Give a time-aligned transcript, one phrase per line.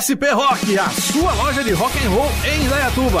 [0.00, 3.20] SP Rock, a sua loja de rock and roll em Indaiatuba.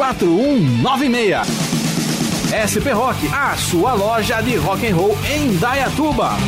[0.00, 1.46] 4196.
[2.56, 6.38] SP Rock, a sua loja de rock and roll em Dayatuba.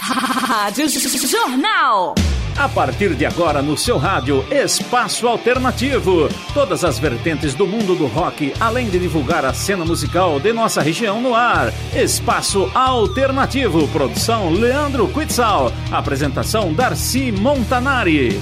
[0.00, 2.16] Rádio Jornal.
[2.58, 8.08] A partir de agora no seu rádio Espaço Alternativo, todas as vertentes do mundo do
[8.08, 11.72] rock, além de divulgar a cena musical de nossa região no ar.
[11.94, 18.40] Espaço Alternativo, produção Leandro Quitzal, apresentação Darcy Montanari.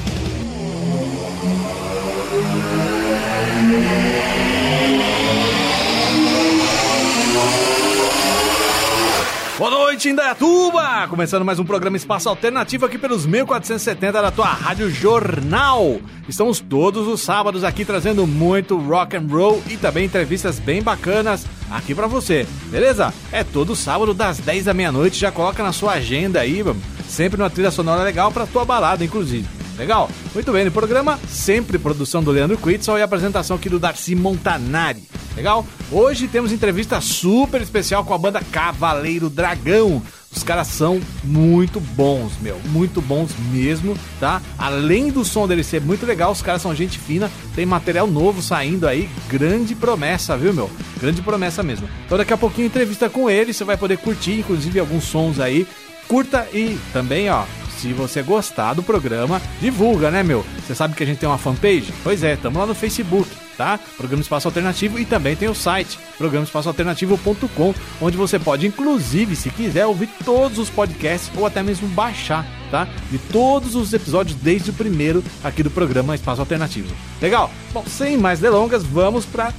[9.58, 11.08] Boa noite, Indaiatuba!
[11.08, 16.00] Começando mais um programa Espaço Alternativo aqui pelos 1470 da tua Rádio Jornal.
[16.28, 21.44] Estamos todos os sábados aqui trazendo muito rock and roll e também entrevistas bem bacanas
[21.72, 23.12] aqui para você, beleza?
[23.32, 26.62] É todo sábado das 10 da meia-noite, já coloca na sua agenda aí.
[27.08, 29.57] Sempre uma trilha sonora legal para tua balada, inclusive.
[29.78, 30.10] Legal?
[30.34, 35.04] Muito bem, no programa sempre produção do Leandro Quitzel e apresentação aqui do Darcy Montanari.
[35.36, 35.64] Legal?
[35.92, 40.02] Hoje temos entrevista super especial com a banda Cavaleiro Dragão.
[40.34, 44.42] Os caras são muito bons, meu, muito bons mesmo, tá?
[44.58, 48.42] Além do som dele ser muito legal, os caras são gente fina, tem material novo
[48.42, 50.68] saindo aí, grande promessa, viu, meu?
[51.00, 51.88] Grande promessa mesmo.
[52.04, 55.66] Então daqui a pouquinho entrevista com ele, você vai poder curtir, inclusive alguns sons aí.
[56.08, 57.44] Curta e também, ó,
[57.78, 60.44] se você gostar do programa, divulga, né, meu?
[60.66, 61.92] Você sabe que a gente tem uma fanpage?
[62.02, 63.78] Pois é, estamos lá no Facebook, tá?
[63.96, 69.86] Programa Espaço Alternativo e também tem o site programaespaçoalternativo.com, onde você pode, inclusive, se quiser,
[69.86, 72.88] ouvir todos os podcasts ou até mesmo baixar, tá?
[73.10, 76.92] De todos os episódios desde o primeiro aqui do programa Espaço Alternativo.
[77.22, 77.50] Legal?
[77.72, 79.52] Bom, sem mais delongas, vamos para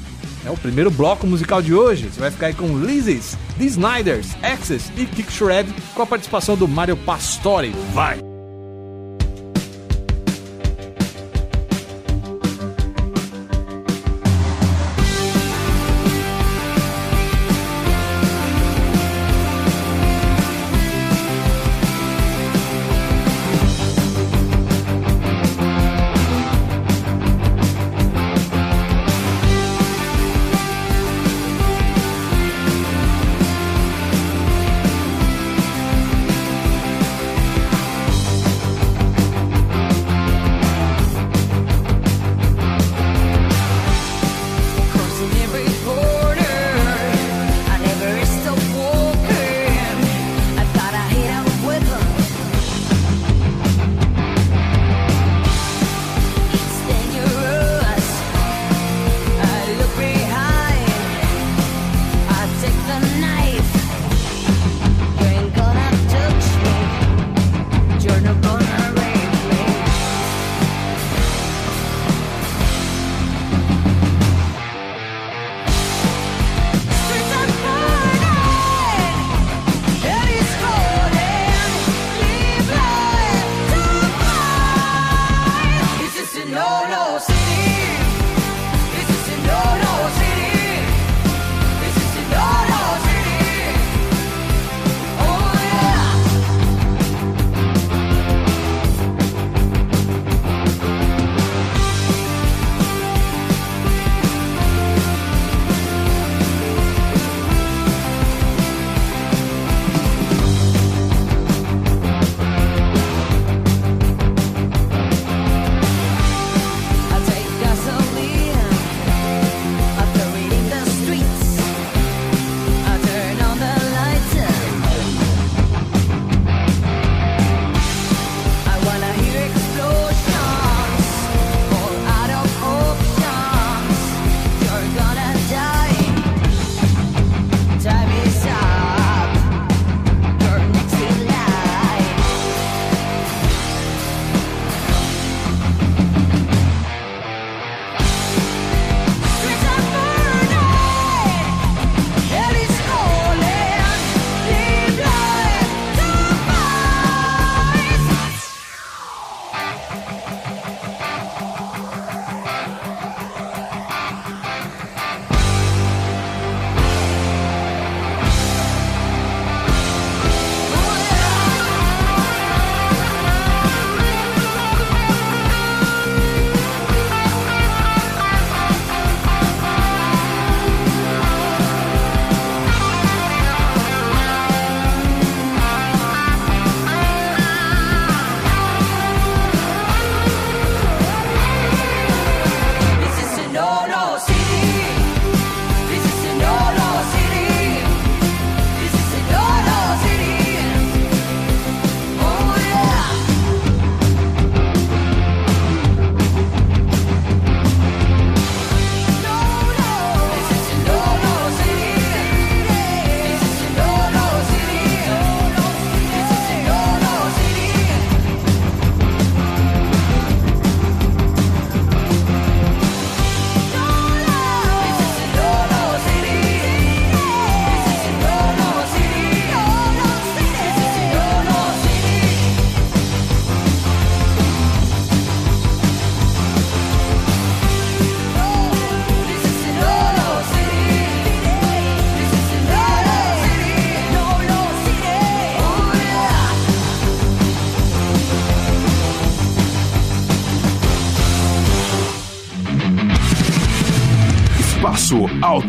[0.45, 2.09] é o primeiro bloco musical de hoje.
[2.09, 6.55] Você vai ficar aí com Lizzie's, The Snyders, Access e Kick Shred com a participação
[6.55, 7.73] do Mario Pastore.
[7.93, 8.28] Vai!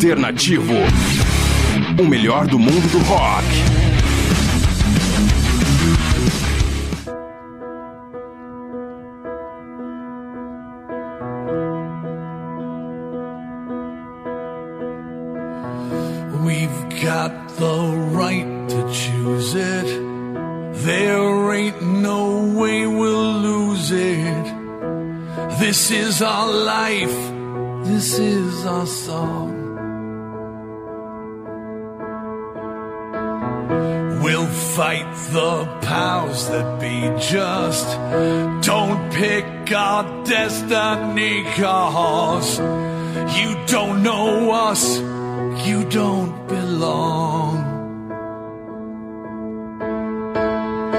[0.01, 0.73] alternativo.
[1.99, 3.45] O melhor do mundo do rock.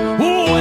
[0.03, 0.60] Oh,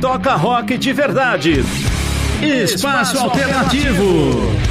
[0.00, 1.64] Toca rock de verdade.
[2.40, 4.61] Espaço Alternativo.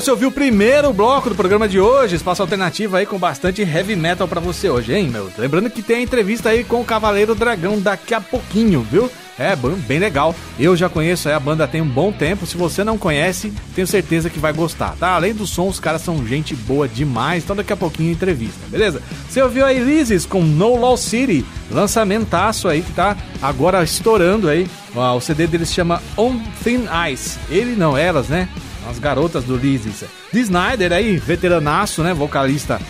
[0.00, 3.94] Você ouviu o primeiro bloco do programa de hoje, espaço alternativo aí com bastante heavy
[3.94, 5.30] metal para você hoje, hein, meu?
[5.36, 9.10] Lembrando que tem a entrevista aí com o Cavaleiro Dragão daqui a pouquinho, viu?
[9.38, 10.34] É, bem legal.
[10.58, 12.46] Eu já conheço a banda tem um bom tempo.
[12.46, 15.10] Se você não conhece, tenho certeza que vai gostar, tá?
[15.10, 17.44] Além do som, os caras são gente boa demais.
[17.44, 19.02] Então daqui a pouquinho entrevista, beleza?
[19.28, 24.66] Você ouviu a Elises com No Law City, lançamentaço aí que tá agora estourando aí.
[24.94, 27.38] O CD deles chama On Thin Ice.
[27.50, 28.48] Ele não, elas, né?
[28.88, 30.06] As garotas do Lizzy.
[30.32, 30.40] D.
[30.40, 32.14] Snyder aí, veteranaço, né?
[32.14, 32.80] Vocalista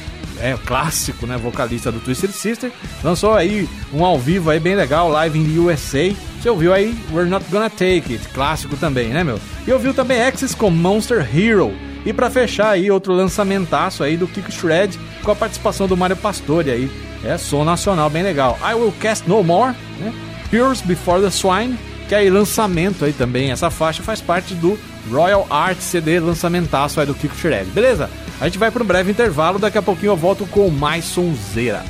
[0.40, 1.36] é clássico, né?
[1.36, 2.72] Vocalista do Twisted Sister.
[3.02, 6.14] Lançou aí um ao vivo aí bem legal, live in USA.
[6.40, 9.38] Você ouviu aí We're Not Gonna Take It, clássico também, né, meu?
[9.66, 11.72] E ouviu também Axis com Monster Hero.
[12.04, 16.16] E para fechar aí, outro lançamentaço aí do Kick Shred com a participação do Mario
[16.16, 16.90] Pastore aí.
[17.22, 18.58] É som nacional bem legal.
[18.62, 20.12] I Will Cast No More, né?
[20.50, 21.78] Pures Before the Swine,
[22.10, 23.52] que é aí lançamento aí também.
[23.52, 24.76] Essa faixa faz parte do
[25.08, 28.10] Royal Art CD lançamentaço aí do Kiko Shred, beleza?
[28.40, 31.84] A gente vai para um breve intervalo, daqui a pouquinho eu volto com mais sonzeira.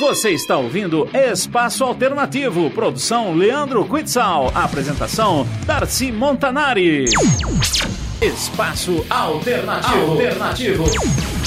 [0.00, 7.04] Você está ouvindo Espaço Alternativo, produção Leandro Quitzal, apresentação Darcy Montanari.
[8.20, 10.10] Espaço Alternativo.
[10.10, 11.37] Alternativo.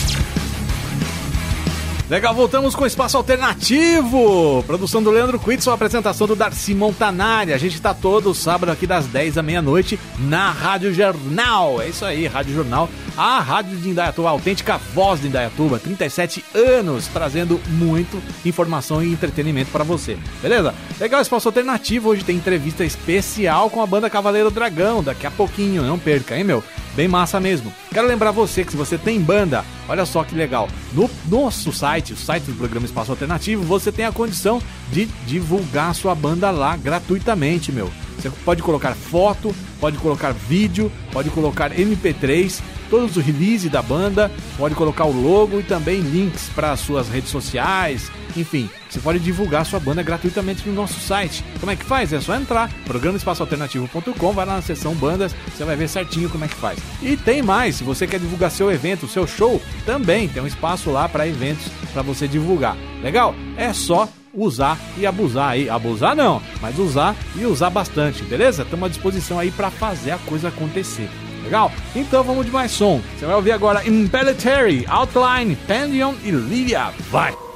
[2.11, 4.61] Legal, voltamos com o Espaço Alternativo.
[4.67, 7.53] Produção do Leandro Quitson, apresentação do Darcy Montanari.
[7.53, 11.81] A gente está todo sábado aqui das 10 da meia-noite na Rádio Jornal.
[11.81, 15.79] É isso aí, Rádio Jornal, a rádio de Indaiatuba, a autêntica voz de Indaiatuba.
[15.79, 20.17] 37 anos trazendo muito informação e entretenimento para você.
[20.41, 20.73] Beleza?
[20.99, 22.09] Legal, Espaço Alternativo.
[22.09, 25.03] Hoje tem entrevista especial com a banda Cavaleiro Dragão.
[25.03, 26.63] Daqui a pouquinho, não perca, hein, meu?
[26.95, 27.73] Bem massa mesmo.
[27.93, 30.67] Quero lembrar você que se você tem banda, olha só que legal.
[30.93, 35.95] No nosso site, o site do programa Espaço Alternativo, você tem a condição de divulgar
[35.95, 37.89] sua banda lá gratuitamente, meu.
[38.21, 44.31] Você pode colocar foto, pode colocar vídeo, pode colocar MP3, todos os releases da banda,
[44.57, 49.65] pode colocar o logo e também links para suas redes sociais, enfim, você pode divulgar
[49.65, 51.43] sua banda gratuitamente no nosso site.
[51.59, 52.13] Como é que faz?
[52.13, 56.47] É só entrar, programaespaçoalternativo.com, vai lá na seção bandas, você vai ver certinho como é
[56.47, 56.79] que faz.
[57.01, 60.91] E tem mais, se você quer divulgar seu evento, seu show, também tem um espaço
[60.91, 62.77] lá para eventos para você divulgar.
[63.01, 63.33] Legal?
[63.57, 65.69] É só usar e abusar aí.
[65.69, 68.63] Abusar não, mas usar e usar bastante, beleza?
[68.63, 71.09] Estamos à disposição aí para fazer a coisa acontecer.
[71.43, 71.71] Legal?
[71.95, 73.01] Então vamos de mais som.
[73.17, 76.91] Você vai ouvir agora Impelletary, Outline, Pandion e Lydia.
[77.09, 77.50] Vai!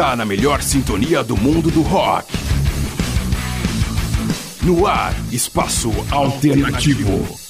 [0.00, 2.32] Está na melhor sintonia do mundo do rock.
[4.62, 7.49] No ar, Espaço Alternativo.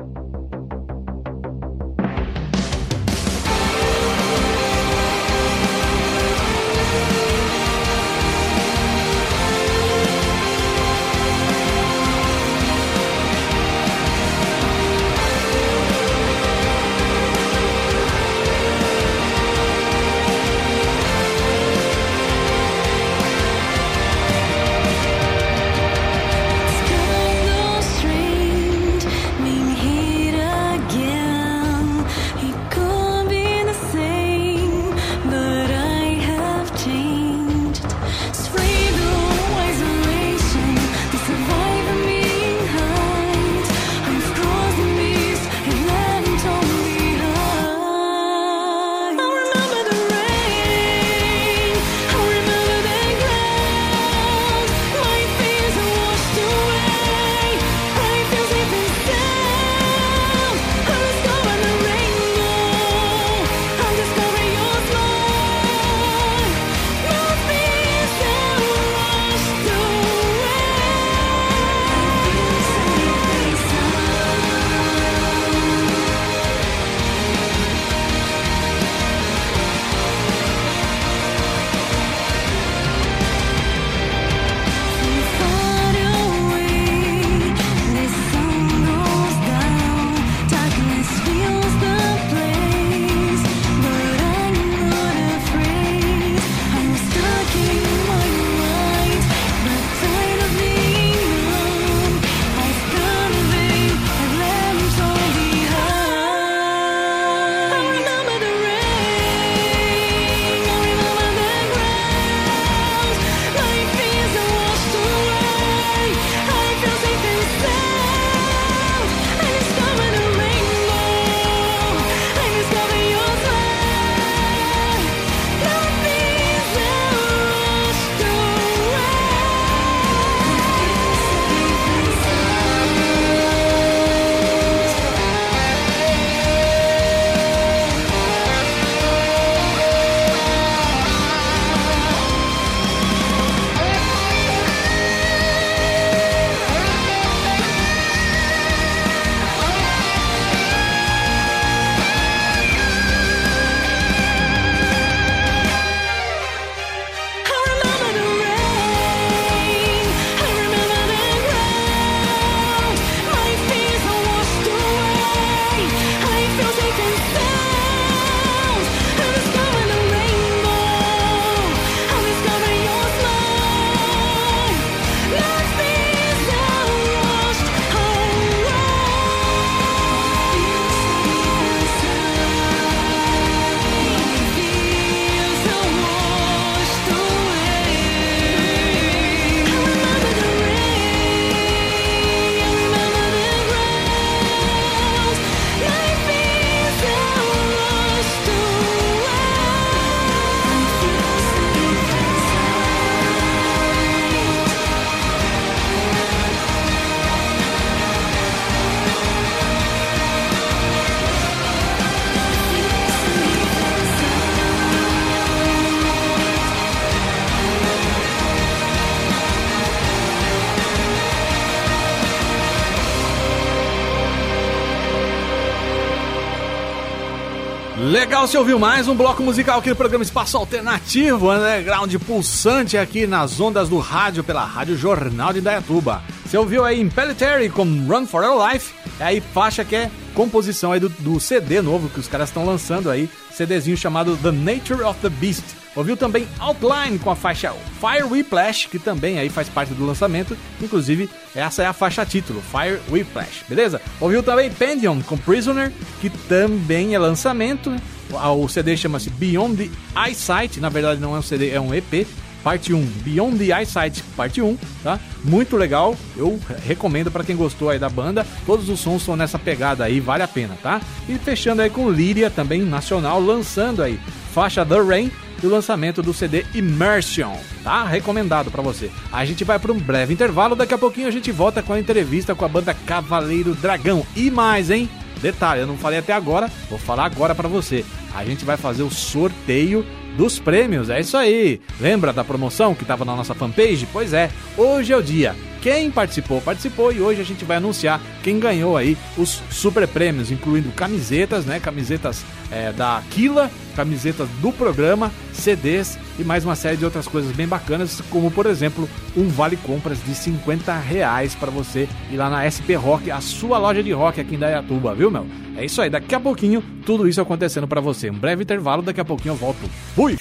[228.31, 233.27] Legal, você ouviu mais um bloco musical aqui no programa Espaço Alternativo, underground pulsante aqui
[233.27, 236.23] nas ondas do rádio pela Rádio Jornal de Indaiatuba.
[236.45, 240.93] Você ouviu aí Impellitteri com Run for Your Life, é aí faixa que é composição
[240.93, 245.03] aí do, do CD novo que os caras estão lançando aí, CDzinho chamado The Nature
[245.03, 245.65] of the Beast.
[245.93, 250.57] Ouviu também Outline com a faixa Fire Whiplash, que também aí faz parte do lançamento.
[250.81, 254.01] Inclusive, essa é a faixa título, Fire Whiplash, beleza?
[254.21, 257.93] Ouviu também Pandion com Prisoner, que também é lançamento.
[258.33, 259.89] O CD chama-se Beyond the
[260.25, 262.27] Eyesight, na verdade não é um CD, é um EP,
[262.63, 265.19] parte 1, Beyond the Eyesight, parte 1, tá?
[265.43, 268.45] Muito legal, eu recomendo para quem gostou aí da banda.
[268.65, 271.01] Todos os sons são nessa pegada aí, vale a pena, tá?
[271.27, 274.19] E fechando aí com Líria, também nacional, lançando aí
[274.53, 275.31] faixa The Rain
[275.63, 278.03] e o lançamento do CD Immersion, tá?
[278.03, 279.09] Recomendado para você.
[279.31, 281.99] A gente vai para um breve intervalo, daqui a pouquinho a gente volta com a
[281.99, 284.25] entrevista com a banda Cavaleiro Dragão.
[284.35, 285.09] E mais, hein?
[285.41, 288.05] Detalhe, eu não falei até agora, vou falar agora para você.
[288.33, 290.05] A gente vai fazer o sorteio
[290.37, 291.81] dos prêmios, é isso aí.
[291.99, 294.07] Lembra da promoção que estava na nossa fanpage?
[294.11, 295.55] Pois é, hoje é o dia.
[295.81, 300.51] Quem participou, participou e hoje a gente vai anunciar quem ganhou aí os super prêmios,
[300.51, 301.79] incluindo camisetas, né?
[301.79, 307.51] Camisetas é, da Aquila, camisetas do programa, CDs e mais uma série de outras coisas
[307.55, 312.49] bem bacanas, como por exemplo um vale compras de 50 reais para você ir lá
[312.49, 315.47] na SP Rock, a sua loja de rock aqui em Dayatuba, viu meu?
[315.75, 318.29] É isso aí, daqui a pouquinho tudo isso acontecendo para você.
[318.29, 319.79] Um breve intervalo, daqui a pouquinho eu volto.
[320.15, 320.37] Fui!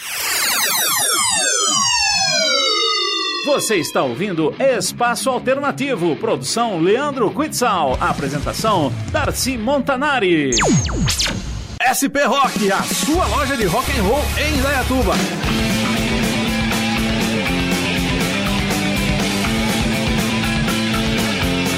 [3.53, 10.53] Você está ouvindo Espaço Alternativo, produção Leandro Quitzal, apresentação Darcy Montanari.
[11.83, 15.15] SP Rock, a sua loja de rock and roll em Dayatuba.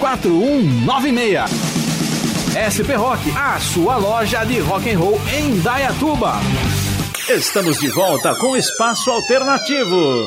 [0.00, 1.44] 4196.
[2.56, 6.32] SP Rock, a sua loja de rock and roll em Dayatuba.
[7.28, 10.26] Estamos de volta com Espaço Alternativo.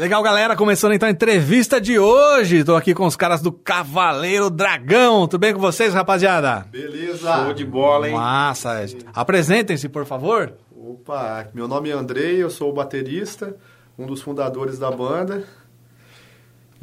[0.00, 0.56] Legal, galera.
[0.56, 2.56] Começando então a entrevista de hoje.
[2.56, 5.28] Estou aqui com os caras do Cavaleiro Dragão.
[5.28, 6.66] Tudo bem com vocês, rapaziada?
[6.70, 7.44] Beleza.
[7.44, 8.14] Show de bola, hein?
[8.14, 8.86] Massa.
[9.12, 10.54] Apresentem-se, por favor.
[10.74, 13.54] Opa, meu nome é Andrei, eu sou o baterista,
[13.98, 15.44] um dos fundadores da banda.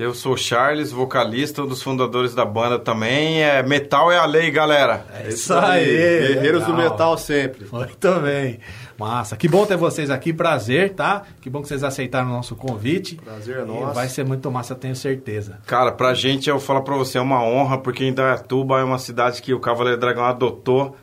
[0.01, 3.43] Eu sou Charles, vocalista, um dos fundadores da banda também.
[3.43, 5.05] É, metal é a lei, galera.
[5.13, 5.85] É isso aí.
[5.85, 7.67] Guerreiros do metal sempre.
[7.71, 8.57] Muito bem.
[8.97, 9.37] Massa.
[9.37, 10.33] Que bom ter vocês aqui.
[10.33, 11.21] Prazer, tá?
[11.39, 13.17] Que bom que vocês aceitaram o nosso convite.
[13.17, 13.93] Prazer é nosso.
[13.93, 15.59] Vai ser muito massa, eu tenho certeza.
[15.67, 19.39] Cara, pra gente, eu falo pra você, é uma honra, porque Indaiatuba é uma cidade
[19.39, 20.95] que o Cavaleiro Dragão adotou.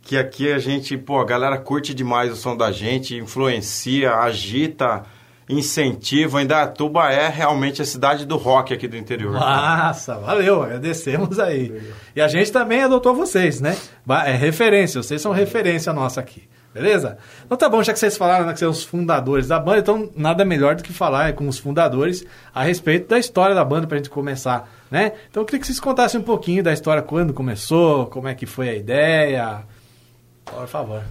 [0.00, 5.02] Que aqui a gente, pô, a galera curte demais o som da gente, influencia, agita
[5.48, 6.40] incentivo.
[6.40, 9.32] Indaiatuba é realmente a cidade do rock aqui do interior.
[9.32, 11.92] Massa, valeu, agradecemos aí.
[12.14, 13.76] E a gente também adotou vocês, né?
[14.24, 16.48] É referência, vocês são referência nossa aqui.
[16.74, 17.16] Beleza?
[17.46, 20.10] Então tá bom, já que vocês falaram né, que são os fundadores da banda, então
[20.14, 22.22] nada melhor do que falar com os fundadores
[22.54, 25.12] a respeito da história da banda pra gente começar, né?
[25.30, 28.44] Então eu queria que vocês contassem um pouquinho da história, quando começou, como é que
[28.44, 29.62] foi a ideia.
[30.44, 31.02] Por favor.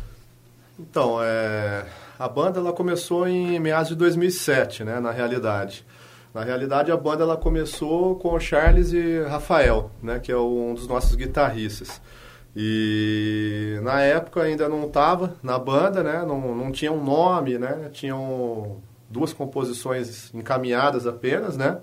[0.80, 1.84] Então, é
[2.18, 5.86] a banda ela começou em meados de 2007, né, na realidade.
[6.34, 10.74] Na realidade, a banda ela começou com o Charles e Rafael, né, que é um
[10.74, 12.02] dos nossos guitarristas.
[12.56, 17.90] E na época ainda não estava na banda, né, não, não tinha um nome, né,
[17.92, 18.78] tinham
[19.10, 21.80] duas composições encaminhadas apenas, né.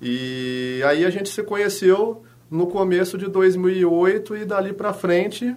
[0.00, 5.56] E aí a gente se conheceu no começo de 2008 e dali para frente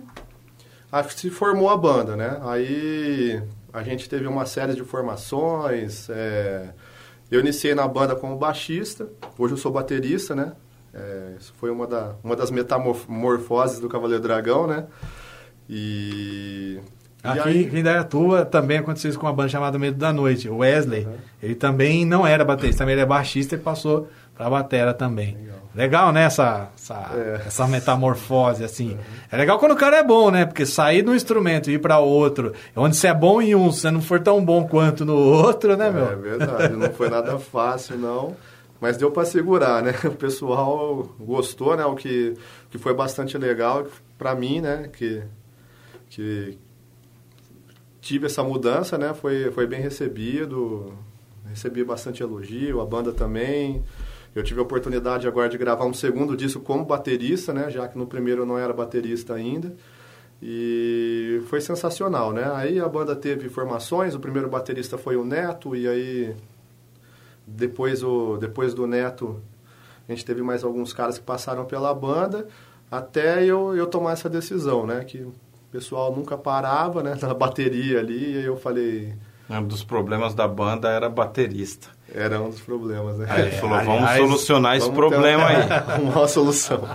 [1.10, 2.40] se formou a banda, né?
[2.44, 3.42] Aí
[3.76, 6.10] a gente teve uma série de formações.
[6.10, 6.70] É...
[7.30, 10.54] Eu iniciei na banda como baixista, hoje eu sou baterista, né?
[10.94, 11.36] É...
[11.40, 14.86] Isso foi uma, da, uma das metamorfoses do Cavaleiro Dragão, né?
[15.70, 16.80] E.
[17.24, 17.80] Aqui aí...
[17.80, 20.48] em Dayatuba também aconteceu isso com uma banda chamada Medo da Noite.
[20.48, 21.16] O Wesley, uhum.
[21.42, 25.36] ele também não era baterista, também ele é baixista e passou para batera também.
[25.36, 25.65] Legal.
[25.76, 26.24] Legal, né?
[26.24, 27.48] Essa, essa, é.
[27.48, 28.92] essa metamorfose, assim.
[28.92, 29.00] Uhum.
[29.30, 30.46] É legal quando o cara é bom, né?
[30.46, 33.92] Porque sair do instrumento e ir para outro, onde você é bom em um, você
[33.92, 36.10] não for tão bom quanto no outro, né, meu?
[36.10, 38.38] É verdade, não foi nada fácil, não.
[38.80, 39.94] Mas deu para segurar, né?
[40.06, 41.86] O pessoal gostou, né?
[41.86, 42.36] O que,
[42.70, 43.86] que foi bastante legal
[44.18, 44.90] para mim, né?
[44.94, 45.24] Que,
[46.10, 46.58] que
[48.00, 49.14] tive essa mudança, né?
[49.14, 50.94] Foi, foi bem recebido,
[51.50, 53.84] recebi bastante elogio, a banda também.
[54.36, 57.70] Eu tive a oportunidade agora de gravar um segundo disco como baterista, né?
[57.70, 59.74] Já que no primeiro eu não era baterista ainda.
[60.42, 62.52] E foi sensacional, né?
[62.54, 66.36] Aí a banda teve formações, o primeiro baterista foi o Neto, e aí
[67.48, 69.42] depois, o, depois do Neto
[70.08, 72.48] a gente teve mais alguns caras que passaram pela banda,
[72.92, 75.04] até eu, eu tomar essa decisão, né?
[75.06, 75.34] Que o
[75.72, 77.18] pessoal nunca parava, né?
[77.24, 79.16] Na bateria ali, e aí eu falei...
[79.50, 81.95] Um dos problemas da banda era baterista.
[82.16, 83.26] Era um dos problemas, né?
[83.30, 85.58] Aí ele falou, vamos Aliás, solucionar esse problema aí.
[86.02, 86.88] Uma solução.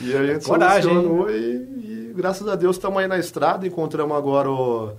[0.00, 4.16] E a gente Coragem, solucionou e, e, graças a Deus estamos aí na estrada, encontramos
[4.16, 4.92] agora o,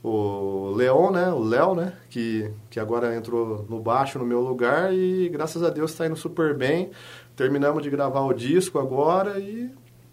[0.00, 1.28] o Leon, né?
[1.30, 1.92] O Léo, né?
[2.08, 6.16] Que, que agora entrou no baixo no meu lugar e graças a Deus está indo
[6.16, 6.92] super bem.
[7.34, 9.68] Terminamos de gravar o disco agora e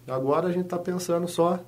[0.08, 1.60] agora a gente está pensando só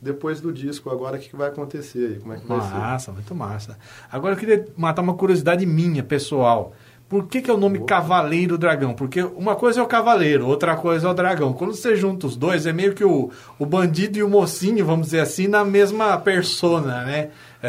[0.00, 2.18] depois do disco, agora o que, que vai acontecer aí?
[2.18, 3.10] Como é que massa, vai ser?
[3.12, 3.78] muito massa.
[4.10, 6.74] Agora eu queria matar uma curiosidade minha, pessoal.
[7.08, 8.92] Por que, que é o nome Cavaleiro Dragão?
[8.92, 11.52] Porque uma coisa é o cavaleiro, outra coisa é o dragão.
[11.52, 13.30] Quando você junta os dois, é meio que o,
[13.60, 17.30] o bandido e o mocinho, vamos dizer assim, na mesma persona, né?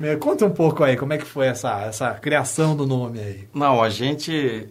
[0.00, 3.48] É, conta um pouco aí, como é que foi essa, essa criação do nome aí?
[3.54, 4.68] Não, a gente...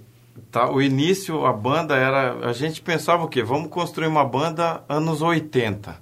[0.51, 2.47] Tá, o início, a banda era...
[2.47, 3.43] A gente pensava o quê?
[3.43, 5.95] Vamos construir uma banda anos 80.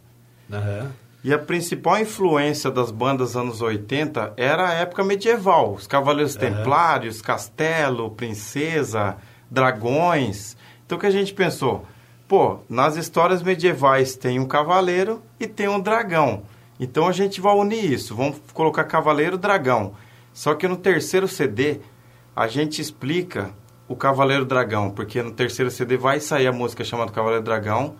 [0.52, 0.92] Aham.
[1.24, 5.74] E a principal influência das bandas anos 80 era a época medieval.
[5.74, 9.18] Os Cavaleiros Templários, Castelo, Princesa,
[9.50, 10.58] Dragões.
[10.84, 11.86] Então o que a gente pensou?
[12.28, 16.44] Pô, nas histórias medievais tem um cavaleiro e tem um dragão.
[16.80, 18.16] Então a gente vai unir isso.
[18.16, 19.94] Vamos colocar Cavaleiro Dragão.
[20.34, 21.82] Só que no terceiro CD
[22.36, 23.52] a gente explica
[23.88, 27.96] o Cavaleiro Dragão, porque no terceiro CD vai sair a música chamada Cavaleiro Dragão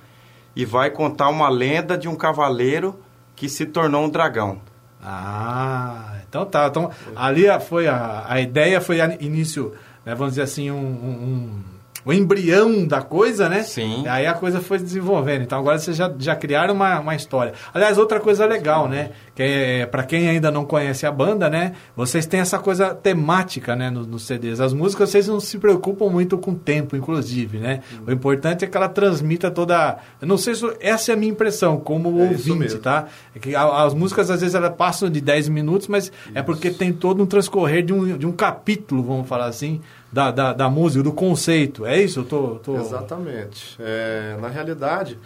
[0.56, 3.00] e vai contar uma lenda de um cavaleiro
[3.36, 4.62] que se tornou um dragão.
[5.04, 6.68] Ah, então tá.
[6.68, 9.74] Então, ali foi a, a ideia foi a início,
[10.06, 11.64] né, vamos dizer assim, um, um-
[12.06, 13.64] o embrião da coisa, né?
[13.64, 14.08] Sim.
[14.08, 15.42] Aí a coisa foi se desenvolvendo.
[15.44, 17.54] Então agora vocês já, já criaram uma, uma história.
[17.74, 19.12] Aliás, outra coisa legal, né?
[19.36, 21.74] Que é, para quem ainda não conhece a banda, né?
[21.96, 23.90] Vocês têm essa coisa temática, né?
[23.90, 24.60] Nos, nos CDs.
[24.60, 27.82] As músicas vocês não se preocupam muito com o tempo, inclusive, né?
[28.08, 29.98] O importante é que ela transmita toda.
[30.22, 33.06] Eu não sei se essa é a minha impressão, como É isso ouvinte, tá?
[33.36, 36.70] É que a- as músicas às vezes elas passam de 10 minutos, mas é porque
[36.72, 39.82] tem todo um transcorrer de um, de um capítulo, vamos falar assim,
[40.12, 41.86] da, da, da música, do conceito.
[41.86, 42.22] É isso?
[42.22, 42.56] Eu tô.
[42.56, 42.76] tô...
[42.76, 43.78] Exatamente.
[43.80, 45.18] É, na realidade,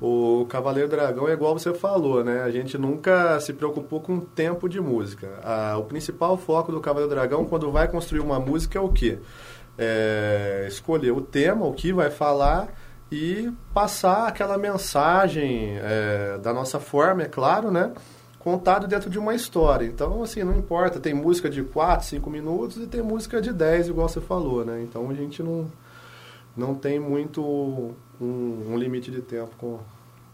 [0.00, 2.42] o Cavaleiro Dragão é igual você falou, né?
[2.42, 5.40] A gente nunca se preocupou com o tempo de música.
[5.42, 9.18] Ah, o principal foco do Cavaleiro Dragão, quando vai construir uma música, é o quê?
[9.78, 12.68] É escolher o tema, o que vai falar
[13.10, 17.92] e passar aquela mensagem é, da nossa forma, é claro, né?
[18.46, 19.84] Contado dentro de uma história.
[19.84, 21.00] Então, assim, não importa.
[21.00, 24.80] Tem música de 4, 5 minutos e tem música de 10, igual você falou, né?
[24.84, 25.66] Então, a gente não
[26.56, 27.42] não tem muito
[28.20, 29.80] um, um limite de tempo com,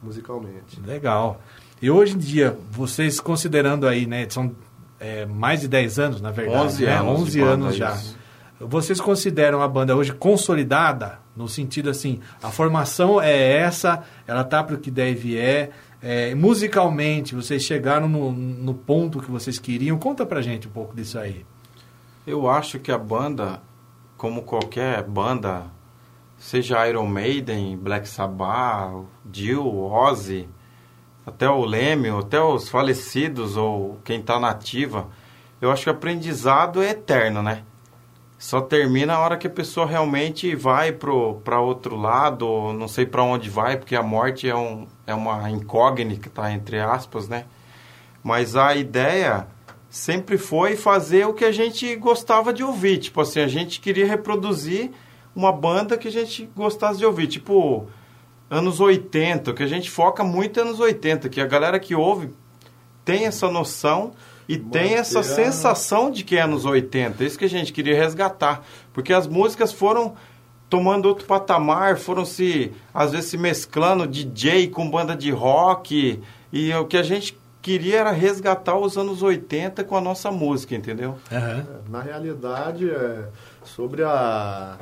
[0.03, 0.79] musicalmente.
[0.85, 1.41] Legal.
[1.81, 4.29] E hoje em dia, vocês considerando aí, né?
[4.29, 4.55] São
[5.01, 6.67] é, mais de 10 anos, na verdade.
[6.67, 6.93] 11 né?
[6.95, 7.95] anos 11 de banda, anos já.
[7.95, 8.19] isso.
[8.61, 11.19] Vocês consideram a banda hoje consolidada?
[11.35, 15.71] No sentido assim, a formação é essa, ela tá para o que deve é.
[16.03, 19.97] É, musicalmente, vocês chegaram no, no ponto que vocês queriam.
[19.99, 21.47] Conta pra gente um pouco disso aí.
[22.27, 23.63] Eu acho que a banda,
[24.17, 25.67] como qualquer banda,
[26.37, 30.49] seja Iron Maiden, Black Sabbath, Dio, Ozzy,
[31.25, 35.09] até o Leme, até os falecidos ou quem está na ativa,
[35.61, 37.63] eu acho que o aprendizado é eterno, né?
[38.43, 43.23] Só termina a hora que a pessoa realmente vai para outro lado, não sei para
[43.23, 47.45] onde vai, porque a morte é, um, é uma incógnita, tá, entre aspas, né?
[48.21, 49.47] Mas a ideia
[49.89, 52.99] sempre foi fazer o que a gente gostava de ouvir.
[52.99, 54.91] Tipo assim, a gente queria reproduzir
[55.37, 57.29] uma banda que a gente gostasse de ouvir.
[57.29, 57.87] Tipo,
[58.51, 62.35] anos 80, que a gente foca muito anos 80, que a galera que ouve
[63.05, 64.15] tem essa noção
[64.49, 67.25] e tem essa a- sensação de que é anos 80.
[67.25, 68.65] Isso que a gente queria resgatar.
[68.93, 70.15] Porque as músicas foram
[70.69, 76.21] tomando outro patamar, foram se, às vezes, se mesclando DJ com banda de rock.
[76.53, 80.75] E o que a gente queria era resgatar os anos 80 com a nossa música,
[80.75, 81.17] entendeu?
[81.89, 83.29] Na realidade, é,
[83.65, 84.79] sobre a,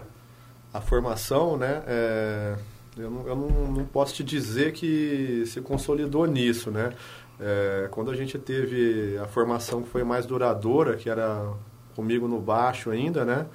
[0.73, 1.83] a formação, né?
[1.87, 2.55] é,
[2.97, 6.93] eu não, eu não, não posso te dizer que se consolidou nisso, né?
[7.41, 11.51] É, quando a gente teve a formação que foi mais duradoura, que era
[11.97, 13.47] comigo no baixo ainda, né?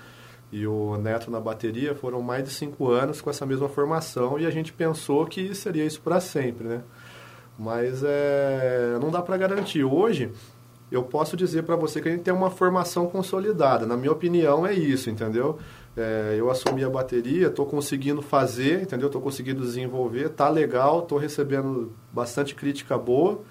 [0.52, 4.46] E o Neto na bateria, foram mais de cinco anos com essa mesma formação e
[4.46, 6.82] a gente pensou que seria isso para sempre, né?
[7.58, 9.84] Mas é, não dá para garantir.
[9.84, 10.32] Hoje,
[10.92, 13.86] eu posso dizer para você que a gente tem uma formação consolidada.
[13.86, 15.58] Na minha opinião, é isso, entendeu?
[15.96, 19.08] É, eu assumi a bateria, estou conseguindo fazer, entendeu?
[19.08, 23.42] Estou conseguindo desenvolver, tá legal, estou recebendo bastante crítica boa.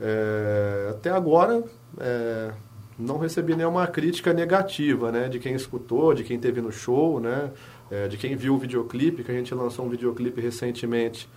[0.00, 1.62] É, até agora,
[1.98, 2.52] é,
[2.98, 5.28] não recebi nenhuma crítica negativa, né?
[5.28, 7.50] De quem escutou, de quem teve no show, né?
[7.90, 11.28] É, de quem viu o videoclipe, que a gente lançou um videoclipe recentemente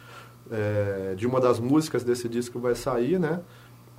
[0.51, 3.39] é, de uma das músicas desse disco que vai sair, né?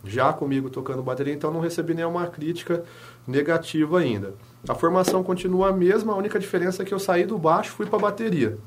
[0.04, 2.82] Já comigo tocando bateria, então não recebi nenhuma crítica
[3.26, 4.34] negativa ainda.
[4.68, 7.86] A formação continua a mesma, a única diferença é que eu saí do baixo fui
[7.86, 8.58] para bateria.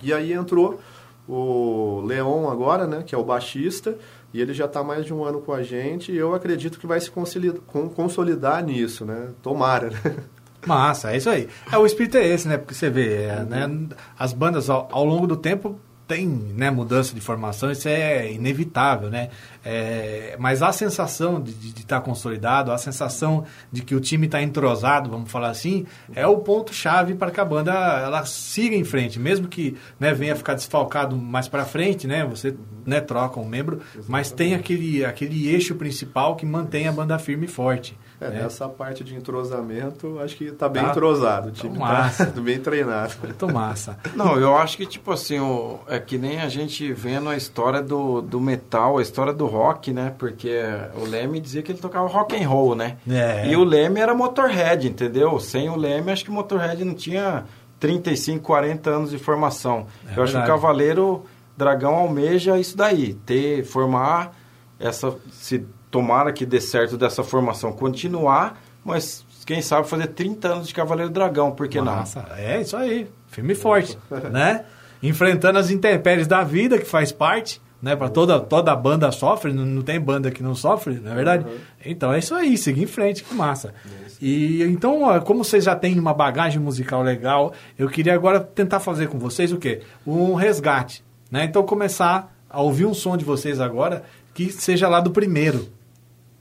[0.00, 0.80] E aí entrou
[1.28, 3.96] o Leon agora, né, que é o baixista,
[4.32, 6.86] e ele já está mais de um ano com a gente, e eu acredito que
[6.86, 9.28] vai se consolidar, nisso, né?
[9.42, 10.16] Tomara, né?
[10.66, 11.48] Massa, é isso aí.
[11.72, 12.58] É, o espírito é esse, né?
[12.58, 15.80] Porque você vê, é, né, as bandas ao, ao longo do tempo
[16.10, 19.28] tem né, mudança de formação, isso é inevitável, né?
[19.64, 24.42] É, mas a sensação de estar tá consolidado, a sensação de que o time está
[24.42, 29.20] entrosado, vamos falar assim, é o ponto-chave para que a banda ela siga em frente.
[29.20, 32.24] Mesmo que né, venha ficar desfalcado mais para frente, né?
[32.24, 37.16] Você né, troca um membro, mas tem aquele, aquele eixo principal que mantém a banda
[37.20, 37.96] firme e forte.
[38.20, 38.42] É, né?
[38.42, 41.48] nessa parte de entrosamento, acho que está bem tá, entrosado.
[41.48, 43.14] O time está bem treinado.
[43.22, 43.96] Muito massa.
[44.14, 47.80] Não, eu acho que, tipo assim, o, é que nem a gente vendo a história
[47.80, 50.14] do, do metal, a história do rock, né?
[50.18, 50.60] Porque
[50.96, 52.98] o Leme dizia que ele tocava rock and roll, né?
[53.08, 53.48] É.
[53.48, 55.40] E o Leme era Motorhead, entendeu?
[55.40, 57.44] Sem o Leme, acho que o Motorhead não tinha
[57.78, 59.86] 35, 40 anos de formação.
[60.06, 60.20] É eu verdade.
[60.20, 61.24] acho que o Cavaleiro
[61.56, 64.36] Dragão almeja isso daí, ter, formar
[64.78, 65.14] essa...
[65.32, 70.74] Se tomara que dê certo dessa formação continuar, mas quem sabe fazer 30 anos de
[70.74, 72.36] Cavaleiro Dragão, por que Nossa, não?
[72.36, 73.08] É, isso aí.
[73.28, 73.98] Firme e forte,
[74.30, 74.64] né?
[75.02, 77.96] Enfrentando as intempéries da vida, que faz parte, né?
[77.96, 81.44] Para toda, toda banda sofre, não, não, tem banda que não sofre, não é verdade?
[81.44, 81.56] Uhum.
[81.84, 83.74] Então é isso aí, seguir em frente, que massa.
[84.20, 89.08] E então, como vocês já têm uma bagagem musical legal, eu queria agora tentar fazer
[89.08, 89.80] com vocês o quê?
[90.06, 91.44] Um resgate, né?
[91.44, 94.02] Então começar a ouvir um som de vocês agora
[94.34, 95.68] que seja lá do primeiro,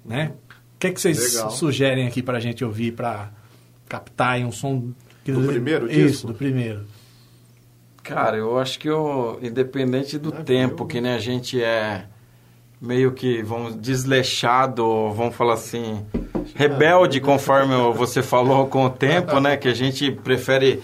[0.10, 0.34] né?
[0.76, 1.52] O que, é que vocês Legal.
[1.52, 3.30] sugerem aqui para a gente ouvir, para
[3.88, 4.92] captar um som...
[5.24, 6.28] Que do, primeiro Isso, disco?
[6.28, 6.86] do primeiro.
[8.02, 12.06] Cara, eu acho que eu, independente do é tempo, que né, a gente é
[12.82, 16.04] meio que, vamos, desleixado, vamos falar assim,
[16.56, 19.58] rebelde, conforme você falou com o tempo, né?
[19.58, 20.82] Que a gente prefere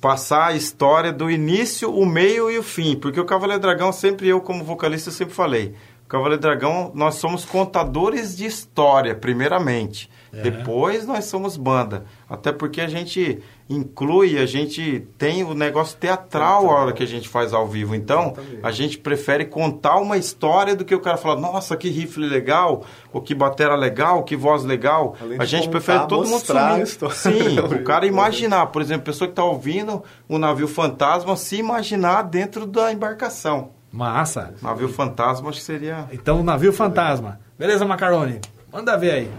[0.00, 2.96] passar a história do início, o meio e o fim.
[2.96, 5.74] Porque o Cavaleiro Dragão, sempre eu, como vocalista, sempre falei
[6.12, 10.10] Cavaleiro Dragão, nós somos contadores de história, primeiramente.
[10.30, 10.42] É.
[10.42, 12.04] Depois nós somos banda.
[12.28, 17.06] Até porque a gente inclui, a gente tem o negócio teatral a hora que a
[17.06, 17.94] gente faz ao vivo.
[17.94, 22.28] Então, a gente prefere contar uma história do que o cara falar, nossa, que rifle
[22.28, 25.16] legal, ou que batera legal, que voz legal.
[25.18, 26.86] Além a gente contar, prefere todo mundo sumir.
[27.14, 31.56] Sim, o cara imaginar, por exemplo, a pessoa que está ouvindo um navio fantasma, se
[31.56, 33.70] imaginar dentro da embarcação.
[33.92, 34.54] Massa.
[34.62, 36.08] Navio fantasma acho que seria.
[36.10, 37.38] Então, navio fantasma.
[37.58, 38.40] Beleza, Macaroni?
[38.72, 39.30] Manda ver aí.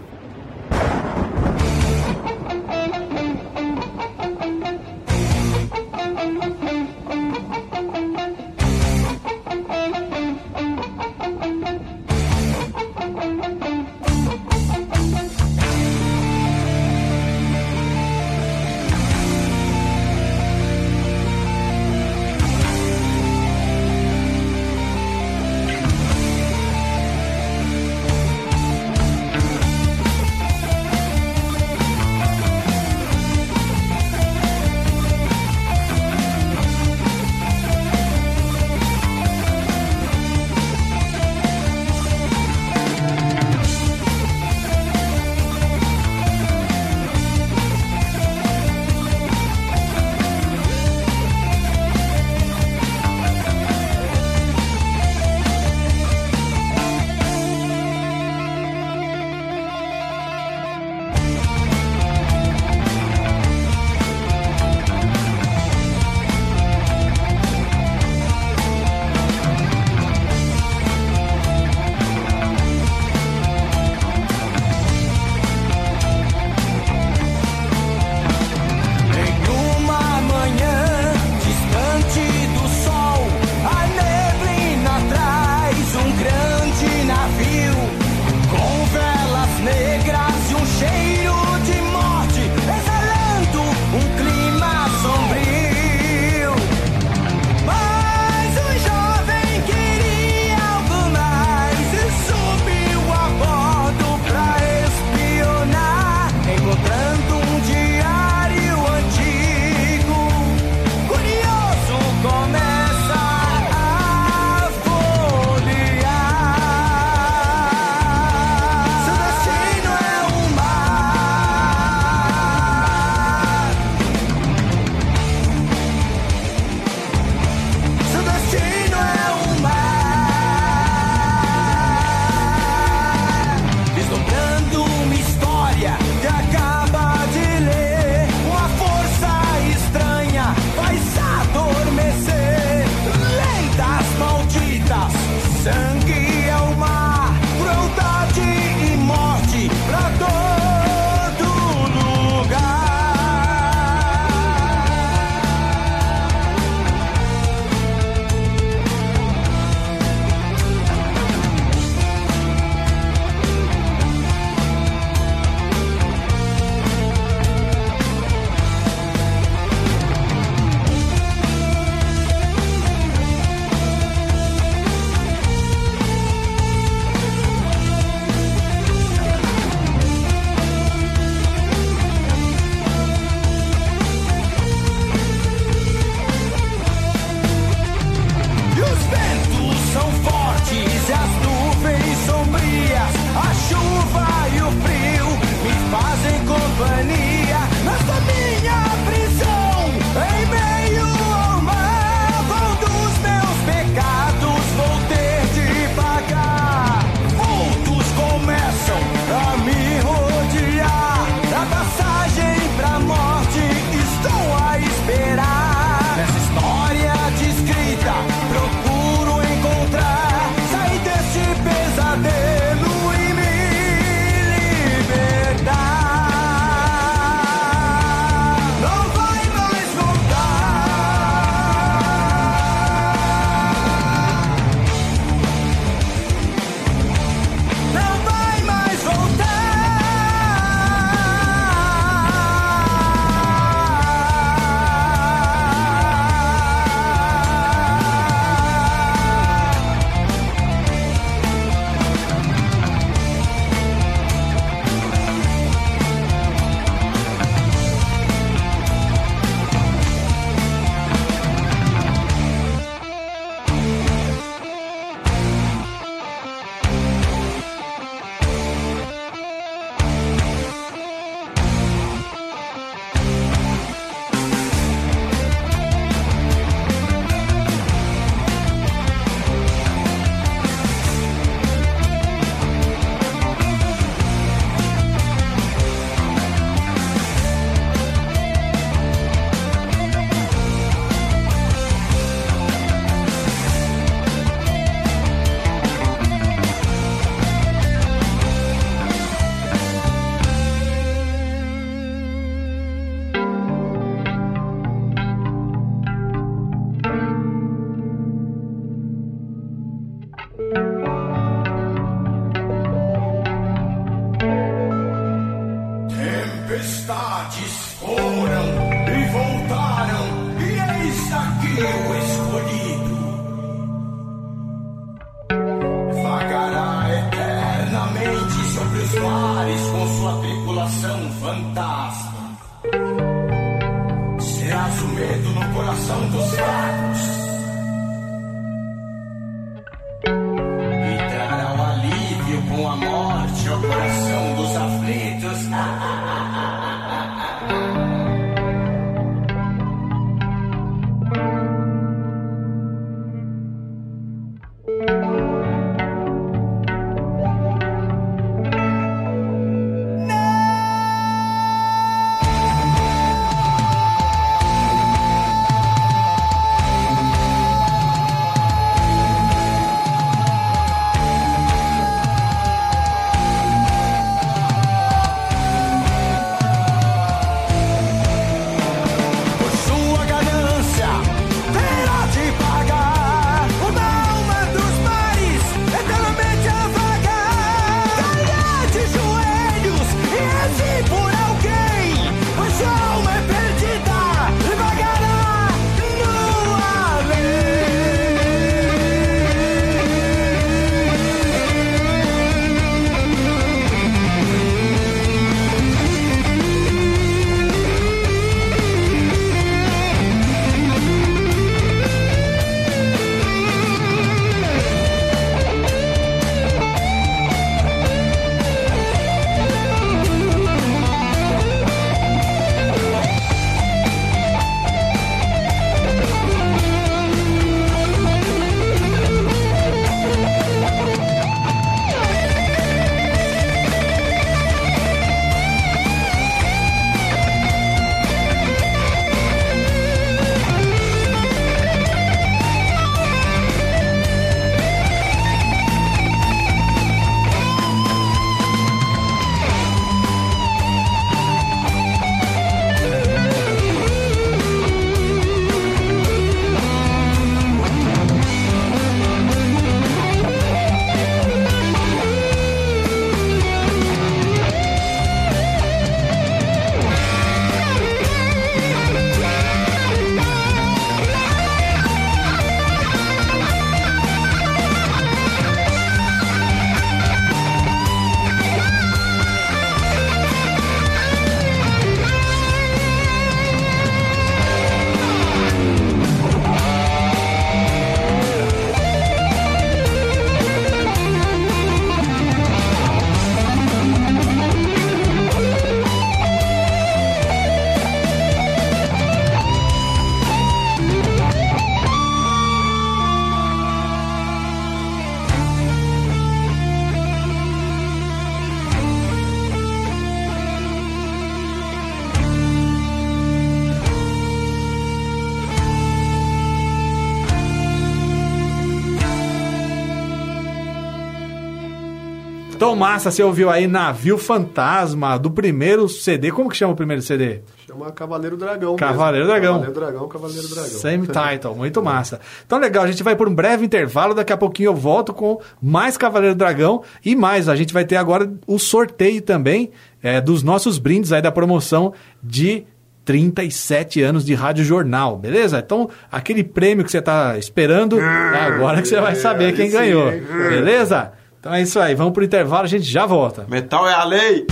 [522.96, 526.50] Massa, você ouviu aí Navio Fantasma, do primeiro CD.
[526.50, 527.60] Como que chama o primeiro CD?
[527.86, 528.96] Chama Cavaleiro Dragão.
[528.96, 529.60] Cavaleiro mesmo.
[529.60, 529.80] Dragão.
[529.80, 530.90] Cavaleiro Dragão, Cavaleiro Dragão.
[530.90, 532.40] Same title, muito massa.
[532.66, 535.60] Então legal, a gente vai por um breve intervalo, daqui a pouquinho eu volto com
[535.80, 537.68] mais Cavaleiro Dragão e mais.
[537.68, 539.90] A gente vai ter agora o sorteio também
[540.22, 542.84] é, dos nossos brindes aí da promoção de
[543.24, 545.78] 37 anos de Rádio Jornal, beleza?
[545.78, 550.30] Então, aquele prêmio que você tá esperando, é agora que você vai saber quem ganhou,
[550.30, 551.32] beleza?
[551.64, 553.64] Então é isso aí, vamos pro intervalo, a gente já volta.
[553.66, 554.66] Metal é a lei!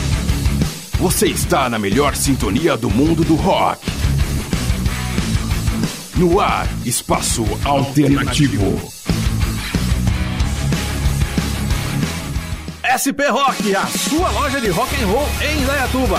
[0.99, 3.80] Você está na melhor sintonia do mundo do rock.
[6.14, 8.78] No ar, espaço alternativo.
[12.84, 16.18] SP Rock, a sua loja de rock and roll em Indaiatuba.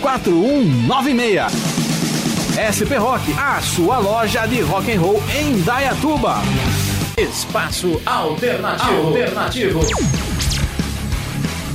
[0.00, 1.52] 4196.
[2.56, 6.38] SP Rock, a sua loja de rock and roll em Dayatuba.
[7.16, 9.08] Espaço Alternativo.
[9.08, 9.80] Alternativo.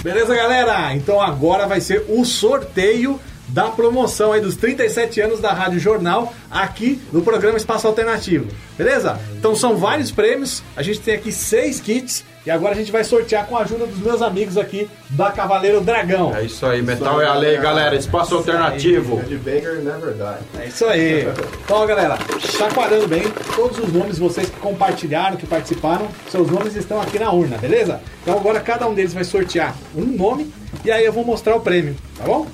[0.03, 0.93] Beleza, galera?
[0.95, 3.19] Então agora vai ser o sorteio
[3.55, 8.47] da promoção aí dos 37 anos da Rádio Jornal aqui no programa Espaço Alternativo.
[8.77, 9.17] Beleza?
[9.31, 10.61] Então são vários prêmios.
[10.75, 13.85] A gente tem aqui seis kits e agora a gente vai sortear com a ajuda
[13.85, 16.35] dos meus amigos aqui da Cavaleiro Dragão.
[16.35, 17.95] É isso aí, metal é a lei, galera.
[17.95, 19.23] Espaço alternativo.
[19.23, 20.61] The Banger Never Die.
[20.61, 21.25] É isso aí.
[21.63, 22.17] Então, galera,
[22.57, 23.23] chacoalhando bem,
[23.55, 28.01] todos os nomes, vocês que compartilharam, que participaram, seus nomes estão aqui na urna, beleza?
[28.21, 30.51] Então agora cada um deles vai sortear um nome
[30.83, 32.45] e aí eu vou mostrar o prêmio, tá bom?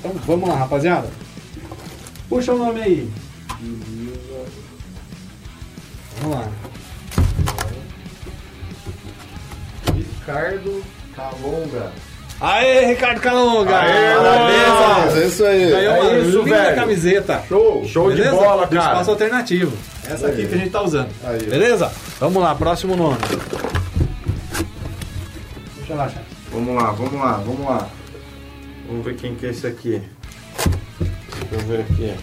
[0.00, 1.08] Então vamos lá, rapaziada.
[2.28, 3.10] Puxa o nome aí.
[6.20, 6.48] Vamos lá.
[9.94, 10.82] Ricardo
[11.14, 11.92] Calonga.
[12.40, 13.78] Aê, Ricardo Calonga!
[13.80, 15.16] Aê, Parabéns!
[15.22, 15.70] É isso aí.
[15.70, 16.76] Ganhou uma É isso, linda velho.
[16.76, 17.42] camiseta.
[17.46, 17.84] Show.
[17.86, 18.36] Show de Beleza?
[18.36, 18.92] bola, Do cara.
[18.92, 19.76] Espaço alternativo.
[20.08, 21.10] Essa aqui que a gente tá usando.
[21.24, 21.38] Aí.
[21.44, 21.92] Beleza?
[22.18, 23.18] Vamos lá, próximo nome.
[25.76, 26.22] Deixa lá, chat.
[26.50, 27.88] Vamos lá, vamos lá, vamos lá.
[28.90, 30.02] Vamos ver quem que é esse aqui.
[30.98, 32.14] Deixa eu ver aqui.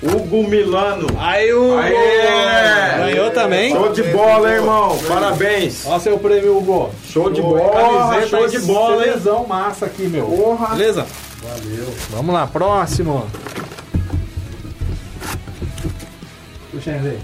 [0.00, 1.08] Hugo Milano.
[1.18, 2.98] Aí o Aê!
[2.98, 3.72] ganhou também.
[3.72, 4.96] Show de bola, hein, irmão.
[5.08, 5.84] Parabéns.
[5.84, 6.92] Ó seu prêmio, Hugo.
[7.04, 9.10] Show de bola, Camiseta show de bola, hein?
[9.10, 10.26] Lesão massa aqui, meu.
[10.26, 10.76] Porra.
[10.76, 11.04] Beleza?
[11.42, 11.94] Valeu.
[12.10, 13.26] Vamos lá, próximo.
[16.70, 17.18] Puxa aí.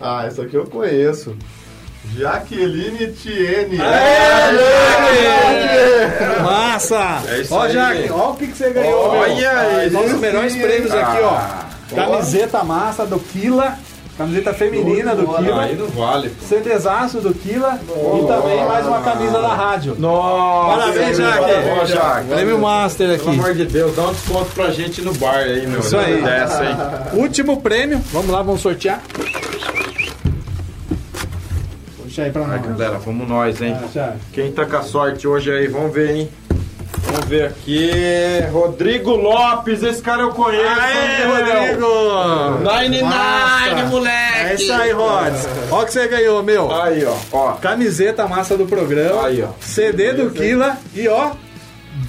[0.00, 1.36] Ah, essa aqui eu conheço.
[2.18, 3.78] Jaqueline Tiene.
[6.42, 7.22] Massa!
[7.28, 7.72] É isso ó, aí.
[7.72, 9.20] Jaque, ó o que, que você ganhou, meu.
[9.20, 9.94] Olha aí.
[9.94, 11.64] Os melhores sim, prêmios aqui, Ah.
[11.92, 11.94] ó.
[11.94, 13.76] Camiseta massa do Kila.
[14.18, 15.62] Camiseta feminina do Kila.
[15.62, 16.34] Aí não vale.
[16.40, 17.78] CDzaço do Kila.
[17.88, 19.94] E também mais uma camisa da rádio.
[19.96, 20.76] Nossa.
[20.80, 21.38] Parabéns, Jaque.
[21.38, 22.28] Parabéns, Jaque.
[22.28, 23.40] Prêmio Master Pelo aqui.
[23.40, 25.78] amor de Deus, dá um desconto pra gente no bar aí, meu.
[25.80, 26.20] Isso aí.
[26.20, 27.18] Dessa aí.
[27.18, 28.00] Último prêmio.
[28.12, 29.00] Vamos lá, vamos sortear.
[32.18, 32.60] Puxa aí pra nós.
[32.62, 33.76] galera, vamos nós, hein?
[33.96, 34.14] Ah.
[34.32, 36.28] Quem tá com a sorte hoje aí, vamos ver, hein?
[37.12, 37.92] Vamos ver aqui.
[38.50, 40.80] Rodrigo Lopes, esse cara eu conheço.
[40.80, 41.24] Aê?
[41.26, 42.58] Rodrigo!
[42.58, 43.74] Nine Massa.
[43.74, 44.38] Nine, moleque!
[44.40, 45.48] É isso aí, Rods.
[45.70, 46.72] Ó o que você ganhou, meu.
[46.74, 47.52] Aí, ó, ó.
[47.52, 49.26] Camiseta massa do programa.
[49.26, 49.50] Aí, ó.
[49.60, 50.76] CD do Kila.
[50.94, 51.30] E ó,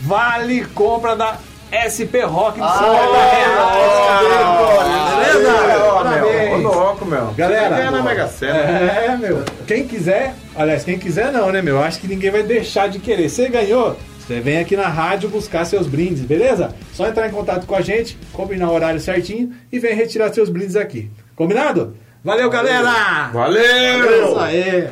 [0.01, 1.37] vale compra da
[1.71, 2.89] SP Rock de Ah, 50
[3.35, 5.33] reais.
[5.33, 5.53] Beleza?
[5.59, 6.53] Ó, meu, Parabéns.
[6.53, 7.27] ô louco, meu.
[7.37, 8.53] Galera, ganha na Mega Sena.
[8.57, 9.43] É, meu.
[9.67, 11.81] Quem quiser, aliás, quem quiser não, né, meu?
[11.81, 13.29] Acho que ninguém vai deixar de querer.
[13.29, 13.95] Você ganhou?
[14.19, 16.73] Você vem aqui na rádio buscar seus brindes, beleza?
[16.93, 20.49] Só entrar em contato com a gente, combinar o horário certinho e vem retirar seus
[20.49, 21.09] brindes aqui.
[21.35, 21.95] Combinado?
[22.23, 23.29] Valeu, galera!
[23.33, 24.27] Valeu!
[24.29, 24.87] Isso aí!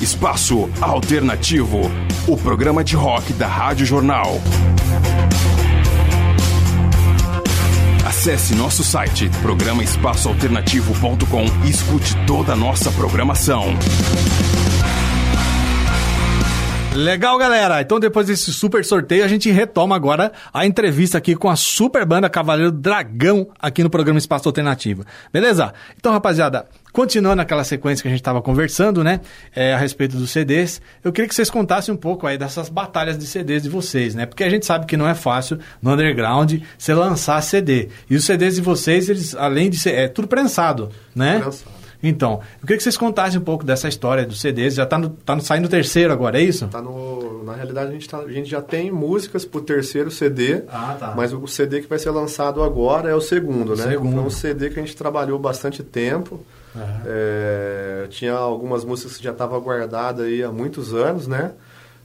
[0.00, 1.80] Espaço Alternativo,
[2.28, 4.38] o programa de rock da Rádio Jornal.
[8.28, 13.64] Acesse nosso site programaespaçoalternativo.com e escute toda a nossa programação.
[16.94, 17.80] Legal, galera.
[17.80, 22.04] Então, depois desse super sorteio, a gente retoma agora a entrevista aqui com a super
[22.04, 25.06] banda Cavaleiro Dragão aqui no programa Espaço Alternativo.
[25.32, 25.72] Beleza?
[25.96, 29.20] Então, rapaziada, continuando aquela sequência que a gente estava conversando, né?
[29.54, 33.18] é, a respeito dos CDs, eu queria que vocês contassem um pouco aí dessas batalhas
[33.18, 34.26] de CDs de vocês, né?
[34.26, 37.88] Porque a gente sabe que não é fácil no underground você lançar CD.
[38.08, 39.94] E os CDs de vocês, eles, além de ser.
[39.94, 41.38] É tudo prensado, né?
[41.40, 41.78] Prensado.
[42.00, 44.74] Então, eu queria que vocês contassem um pouco dessa história dos CDs.
[44.74, 46.68] Já tá, no, tá no- saindo o terceiro agora, é isso?
[46.68, 50.62] Tá no, na realidade, a gente, tá- a gente já tem músicas pro terceiro CD,
[50.68, 51.14] Ah, tá.
[51.16, 53.82] mas o CD que vai ser lançado agora é o segundo, né?
[53.82, 54.14] Segundo.
[54.14, 56.40] Foi um CD que a gente trabalhou bastante tempo.
[57.06, 61.52] É, tinha algumas músicas que já estavam guardadas aí há muitos anos, né?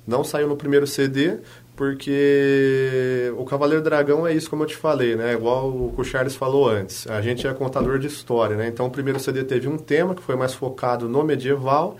[0.06, 1.38] Não saiu no primeiro CD,
[1.76, 5.34] porque o Cavaleiro Dragão é isso, como eu te falei, né?
[5.34, 7.08] Igual o que o Charles falou antes.
[7.08, 8.68] A gente é contador de história, né?
[8.68, 11.98] Então o primeiro CD teve um tema que foi mais focado no medieval.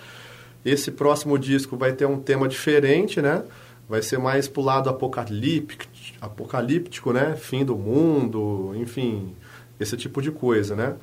[0.66, 3.44] Esse próximo disco vai ter um tema diferente, né?
[3.90, 5.92] Vai ser mais pro lado apocalíptico,
[6.22, 7.36] apocalíptico, né?
[7.36, 9.36] Fim do mundo, enfim,
[9.80, 10.96] esse tipo de coisa, né?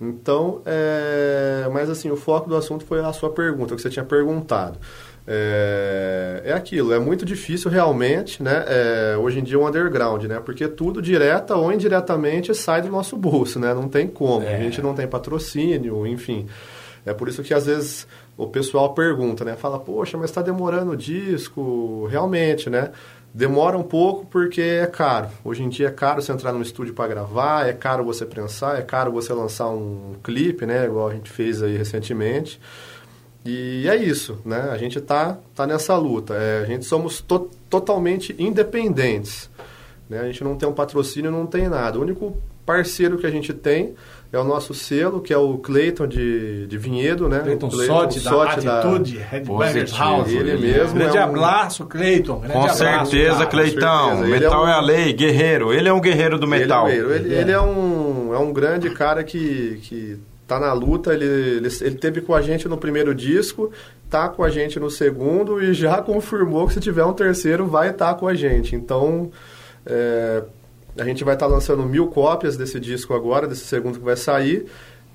[0.00, 1.68] Então, é...
[1.72, 4.78] mas assim, o foco do assunto foi a sua pergunta, o que você tinha perguntado.
[5.26, 8.64] É, é aquilo, é muito difícil realmente, né?
[8.66, 10.40] É, hoje em dia o underground, né?
[10.44, 13.72] Porque tudo direta ou indiretamente sai do nosso bolso, né?
[13.74, 14.46] Não tem como.
[14.46, 16.46] A gente não tem patrocínio, enfim.
[17.04, 19.54] É por isso que às vezes o pessoal pergunta, né?
[19.56, 22.06] Fala, poxa, mas está demorando o disco.
[22.10, 22.90] Realmente, né?
[23.32, 25.28] Demora um pouco porque é caro.
[25.44, 28.78] Hoje em dia é caro você entrar num estúdio para gravar, é caro você prensar,
[28.78, 30.84] é caro você lançar um clipe, né?
[30.84, 32.60] Igual a gente fez aí recentemente.
[33.44, 34.68] E é isso, né?
[34.70, 36.34] A gente tá, tá nessa luta.
[36.34, 39.48] É, a gente somos to totalmente independentes.
[40.08, 40.18] Né?
[40.18, 41.98] A gente não tem um patrocínio, não tem nada.
[41.98, 42.36] O único
[42.66, 43.94] parceiro que a gente tem
[44.32, 47.40] é o nosso selo, que é o Cleiton de, de Vinhedo, né?
[47.40, 50.28] Cleiton Sotti, da Sotti Atitude, Headbangers House.
[50.30, 52.38] Ele mesmo Grande é um- abraço, Cleiton.
[52.38, 52.78] Grande Com abraço,
[53.10, 53.46] certeza.
[53.46, 54.18] Cleitão.
[54.20, 55.72] Metal é é, um- a lei, guerreiro.
[55.72, 56.88] Ele é um guerreiro do metal.
[56.88, 60.16] Ele, é, um- ele, ele é um, é um grande cara que, que
[60.46, 61.12] tá na luta.
[61.12, 63.72] Ele, ele, ele teve com a gente no primeiro disco,
[64.08, 67.90] tá com a gente no segundo e já confirmou que se tiver um terceiro vai
[67.90, 68.76] estar com a gente.
[68.76, 69.28] Então,
[69.84, 70.42] é,
[70.98, 74.66] a gente vai estar lançando mil cópias desse disco agora, desse segundo que vai sair.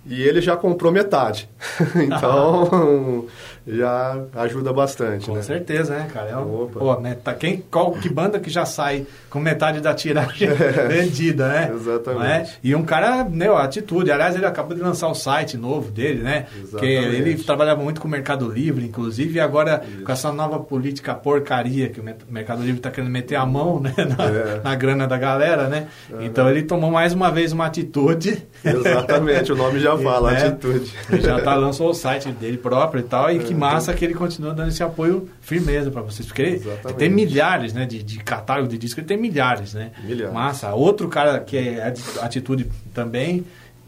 [0.06, 1.50] E ele já comprou metade.
[1.96, 3.26] então,
[3.68, 5.42] já ajuda bastante, Com né?
[5.42, 6.30] certeza, né, cara?
[6.32, 6.80] É um, Opa.
[6.80, 10.50] pô, né, tá, quem, qual, que banda que já sai com metade da tiragem
[10.88, 11.72] vendida, né?
[11.74, 12.26] Exatamente.
[12.26, 12.48] É?
[12.64, 14.12] E um cara, né, ó, atitude.
[14.12, 16.46] Aliás, ele acabou de lançar o site novo dele, né?
[16.54, 17.16] Que Exatamente.
[17.16, 21.90] ele trabalhava muito com o Mercado Livre, inclusive, e agora com essa nova política porcaria
[21.90, 24.62] que o Mercado Livre tá querendo meter a mão, né, na, É.
[24.64, 25.88] na grana da galera, né?
[26.22, 28.46] Então ele tomou mais uma vez uma atitude.
[28.64, 30.48] Exatamente, o nome já fala, Né?
[30.48, 30.92] atitude.
[31.12, 34.14] Ele já tá, lançou o site dele próprio e tal, e que massa que ele
[34.14, 36.62] continua dando esse apoio firmeza para vocês, porque ele
[36.98, 39.92] tem milhares, né, de, de catálogo de disco, ele tem milhares, né?
[40.04, 40.34] Milhares.
[40.34, 40.74] Massa.
[40.74, 43.46] Outro cara que é ati- atitude também,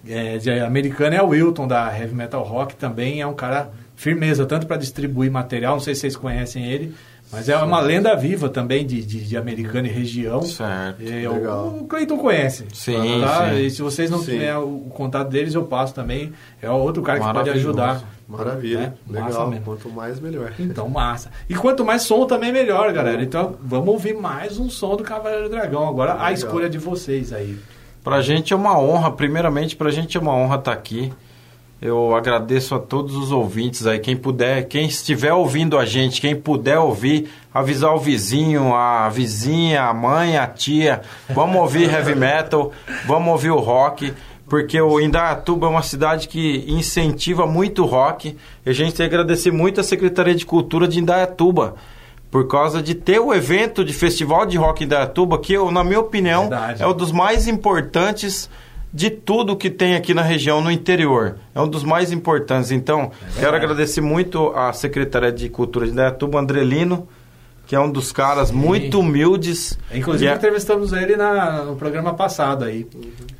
[0.07, 4.45] é, de americano, é o Wilton da Heavy Metal Rock, também é um cara firmeza,
[4.45, 6.93] tanto para distribuir material, não sei se vocês conhecem ele,
[7.29, 10.41] mas é uma lenda viva também de, de, de americano e região.
[10.43, 11.01] Certo.
[11.01, 11.67] É, Legal.
[11.67, 12.65] o, o Cleiton conhece.
[12.73, 13.49] Sim, tá?
[13.49, 13.65] sim.
[13.65, 14.31] E se vocês não Sim.
[14.31, 16.31] tiverem o, contato deles, eu passo também.
[16.61, 18.01] É outro cara que pode ajudar.
[18.27, 19.47] Maravilha, É, massa legal.
[19.49, 19.65] mesmo.
[19.65, 20.51] Quanto mais, melhor.
[20.59, 21.31] Então, massa.
[21.49, 23.21] E quanto mais som também melhor, galera.
[23.23, 25.87] Então, vamos ouvir mais um som do Cavaleiro Dragão.
[25.87, 26.33] Agora, a Legal.
[26.33, 27.57] escolha de vocês aí.
[28.03, 31.13] Pra gente é uma honra, primeiramente pra gente é uma honra estar aqui.
[31.81, 36.35] Eu agradeço a todos os ouvintes aí, quem puder, quem estiver ouvindo a gente, quem
[36.35, 42.71] puder ouvir, avisar o vizinho, a vizinha, a mãe, a tia, vamos ouvir heavy metal,
[43.05, 44.11] vamos ouvir o rock,
[44.49, 48.35] porque o Indaiatuba é uma cidade que incentiva muito o rock.
[48.65, 51.75] E a gente tem que agradecer muito a Secretaria de Cultura de Indaiatuba,
[52.31, 55.83] por causa de ter o evento de Festival de Rock em Indaiatuba, que eu, na
[55.83, 56.83] minha opinião, Verdade.
[56.83, 58.49] é o dos mais importantes
[58.93, 61.37] de tudo que tem aqui na região, no interior.
[61.53, 62.71] É um dos mais importantes.
[62.71, 67.07] Então, quero agradecer muito à Secretaria de Cultura de Indaiatuba, Andrelino,
[67.67, 69.77] que é um dos caras muito humildes.
[69.93, 72.87] Inclusive, é- entrevistamos ele na- no programa passado aí.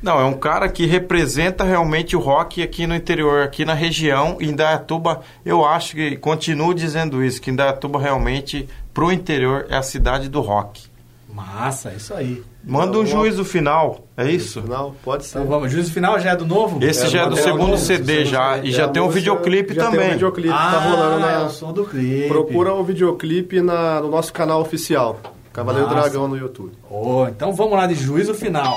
[0.02, 4.36] Não, é um cara que representa realmente o rock aqui no interior, aqui na região.
[4.40, 10.28] Indaiatuba, eu acho que continuo dizendo isso, que Indaiatuba realmente, pro interior, é a cidade
[10.28, 10.86] do rock.
[11.32, 12.42] Massa, isso aí.
[12.68, 14.62] Manda um juízo final, é isso?
[14.68, 15.38] Não, pode ser.
[15.38, 16.84] Então vamos, juízo final já é do novo?
[16.84, 18.68] Esse já é do segundo novo, CD já, CD.
[18.68, 20.00] e já a tem um videoclipe já também.
[20.00, 21.44] Tem um videoclipe, ah, tá rolando é na...
[21.46, 22.28] o som do clipe.
[22.28, 25.18] Procura o videoclipe na, no nosso canal oficial,
[25.50, 26.10] Cavaleiro Massa.
[26.10, 26.72] Dragão no YouTube.
[26.90, 28.76] Oh, então vamos lá de juízo final.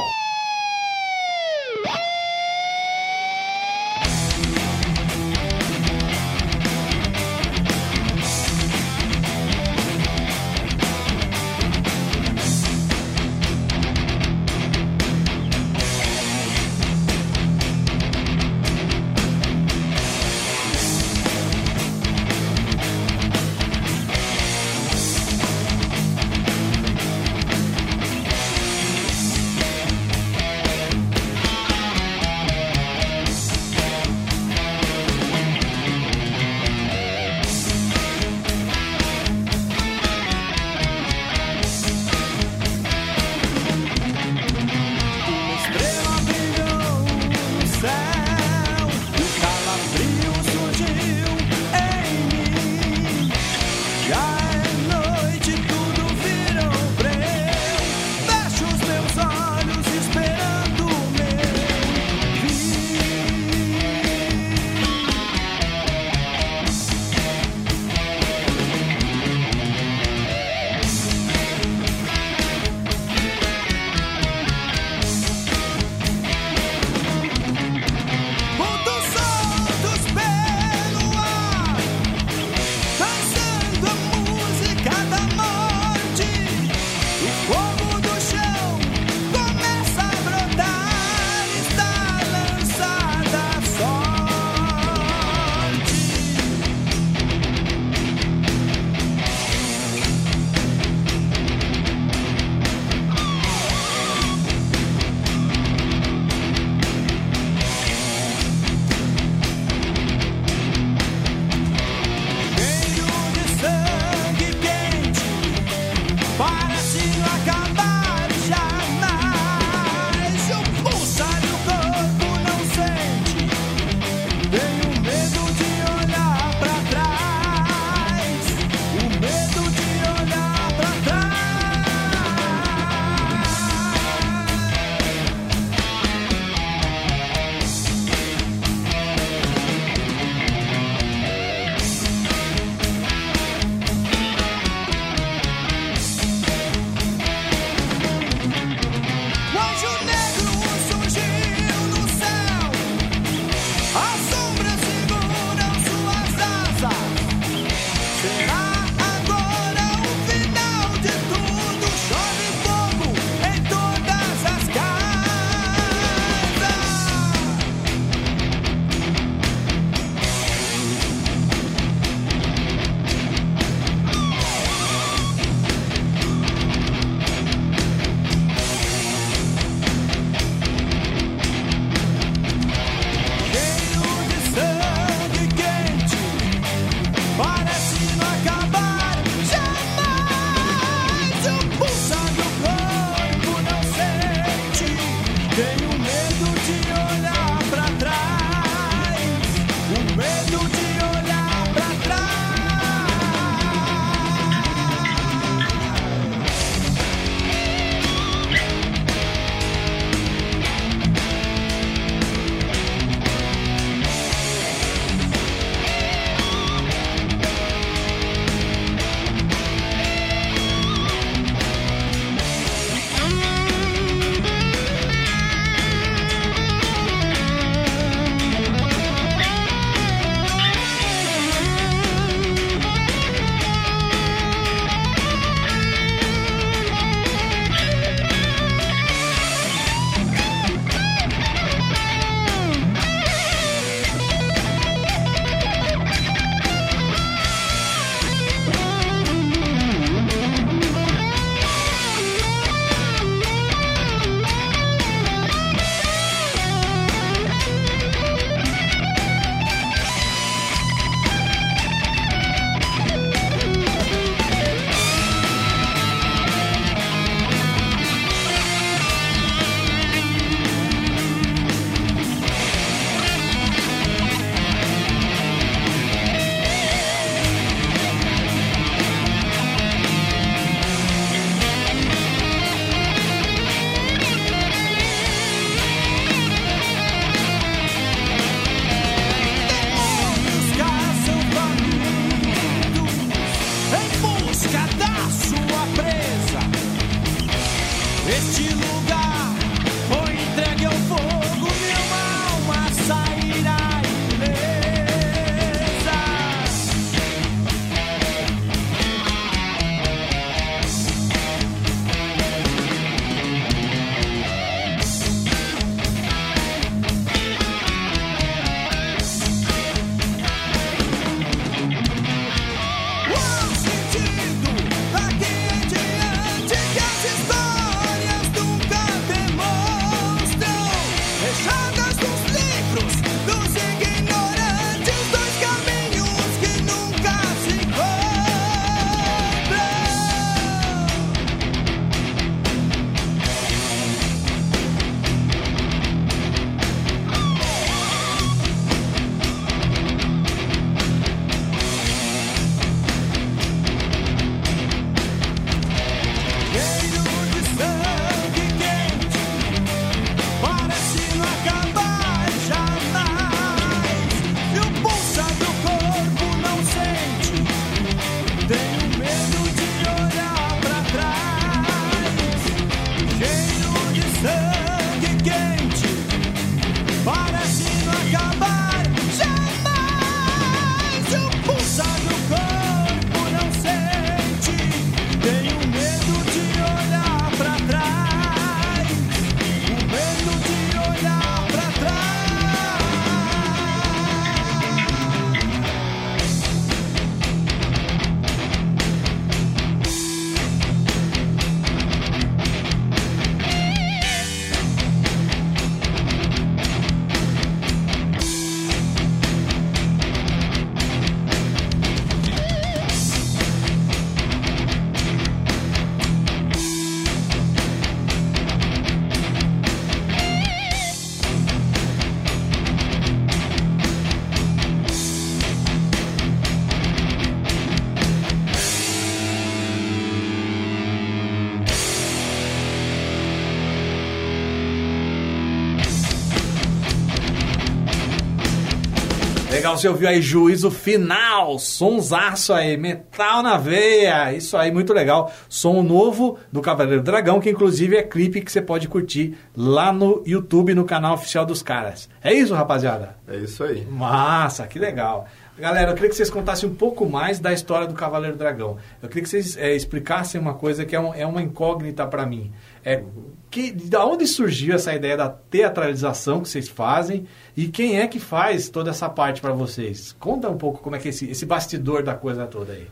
[439.81, 445.51] Legal, você ouviu aí Juízo Final, sonsaço aí, metal na veia, isso aí, muito legal.
[445.67, 450.43] Som novo do Cavaleiro Dragão, que inclusive é clipe que você pode curtir lá no
[450.45, 452.29] YouTube, no canal oficial dos caras.
[452.43, 453.35] É isso, rapaziada?
[453.47, 454.05] É isso aí.
[454.05, 455.47] Massa, que legal.
[455.79, 458.97] Galera, eu queria que vocês contassem um pouco mais da história do Cavaleiro Dragão.
[459.19, 462.45] Eu queria que vocês é, explicassem uma coisa que é, um- é uma incógnita para
[462.45, 462.71] mim.
[463.03, 463.23] É
[463.71, 468.39] que, da onde surgiu essa ideia da teatralização que vocês fazem e quem é que
[468.39, 470.35] faz toda essa parte para vocês?
[470.37, 473.07] Conta um pouco como é que é esse, esse bastidor da coisa toda aí.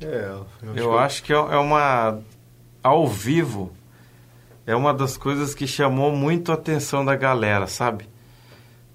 [0.00, 0.34] É,
[0.76, 2.20] Eu acho que é é uma.
[2.82, 3.70] Ao vivo,
[4.66, 8.08] é uma das coisas que chamou muito a atenção da galera, sabe?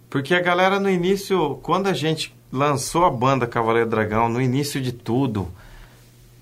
[0.10, 4.82] Porque a galera no início, quando a gente lançou a banda Cavaleiro Dragão, no início
[4.82, 5.52] de tudo,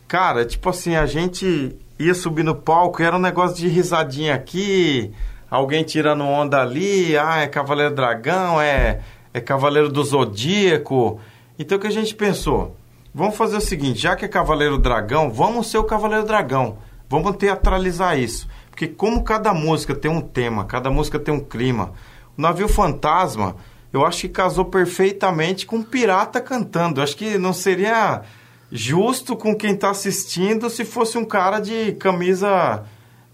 [0.07, 5.11] cara, tipo assim, a gente ia subir no palco era um negócio de risadinha aqui,
[5.49, 9.02] alguém tirando onda ali, ah, é Cavaleiro Dragão, é,
[9.34, 11.20] é Cavaleiro do Zodíaco.
[11.57, 12.76] Então o que a gente pensou?
[13.14, 16.78] Vamos fazer o seguinte, já que é Cavaleiro Dragão, vamos ser o Cavaleiro Dragão.
[17.07, 18.48] Vamos teatralizar isso.
[18.72, 21.94] Porque como cada música tem um tema, cada música tem um clima.
[22.36, 23.56] O Navio Fantasma,
[23.94, 26.99] eu acho que casou perfeitamente com um pirata cantando.
[26.99, 28.24] Eu acho que não seria
[28.76, 32.84] justo com quem está assistindo se fosse um cara de camisa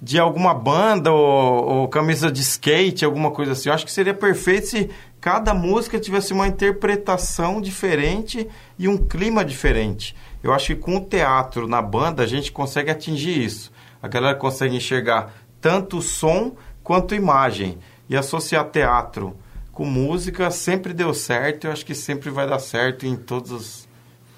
[0.02, 3.70] de alguma banda ou, ou camisa de skate, alguma coisa assim.
[3.70, 4.90] Eu acho que seria perfeito se
[5.22, 10.14] cada música tivesse uma interpretação diferente e um clima diferente.
[10.44, 13.72] Eu acho que com o teatro na banda a gente consegue atingir isso.
[14.04, 16.52] A galera consegue enxergar tanto som
[16.84, 17.78] quanto imagem.
[18.10, 19.38] E associar teatro
[19.72, 21.68] com música sempre deu certo.
[21.68, 23.89] Eu acho que sempre vai dar certo em todos os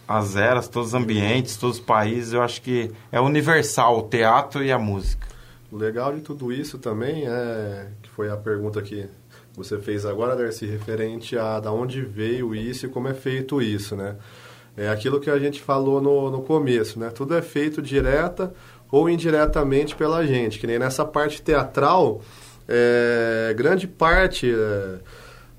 [0.08, 4.64] as eras, todos os ambientes, todos os países, eu acho que é universal o teatro
[4.64, 5.28] e a música.
[5.72, 9.08] O legal de tudo isso também é que foi a pergunta que
[9.56, 13.96] você fez agora, Darcy, referente a da onde veio isso e como é feito isso,
[13.96, 14.16] né?
[14.76, 17.10] É aquilo que a gente falou no, no começo, né?
[17.10, 18.54] Tudo é feito direta
[18.90, 22.22] ou indiretamente pela gente, que nem nessa parte teatral,
[22.68, 25.00] é, grande parte é,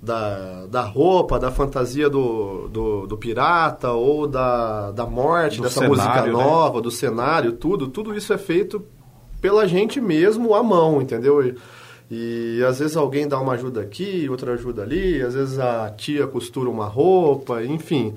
[0.03, 5.87] da, da roupa, da fantasia do, do, do pirata ou da, da morte, Do dessa
[5.87, 6.43] música cenário, né?
[6.43, 8.85] nova, do cenário, tudo, tudo isso é feito
[9.41, 11.41] pela gente mesmo à mão, entendeu?
[11.47, 11.57] E,
[12.11, 16.27] e às vezes alguém dá uma ajuda aqui, outra ajuda ali, às vezes a tia
[16.27, 18.15] costura uma roupa, enfim.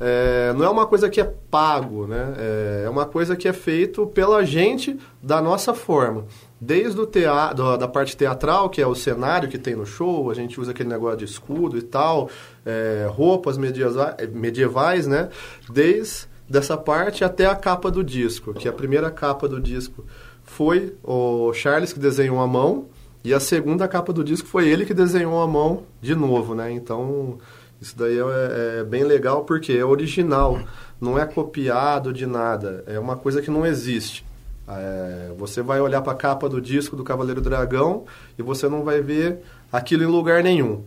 [0.00, 2.34] É, não é uma coisa que é pago, né?
[2.38, 6.26] É, é uma coisa que é feito pela gente da nossa forma.
[6.66, 10.34] Desde o teatro, da parte teatral, que é o cenário que tem no show, a
[10.34, 12.30] gente usa aquele negócio de escudo e tal,
[12.64, 15.28] é, roupas medievais, medievais, né?
[15.70, 20.06] Desde dessa parte até a capa do disco, que a primeira capa do disco
[20.42, 22.86] foi o Charles que desenhou a mão,
[23.22, 26.72] e a segunda capa do disco foi ele que desenhou a mão de novo, né?
[26.72, 27.38] Então,
[27.78, 30.58] isso daí é, é bem legal porque é original,
[30.98, 34.24] não é copiado de nada, é uma coisa que não existe.
[34.66, 38.04] É, você vai olhar para a capa do disco do Cavaleiro Dragão
[38.38, 40.84] e você não vai ver aquilo em lugar nenhum.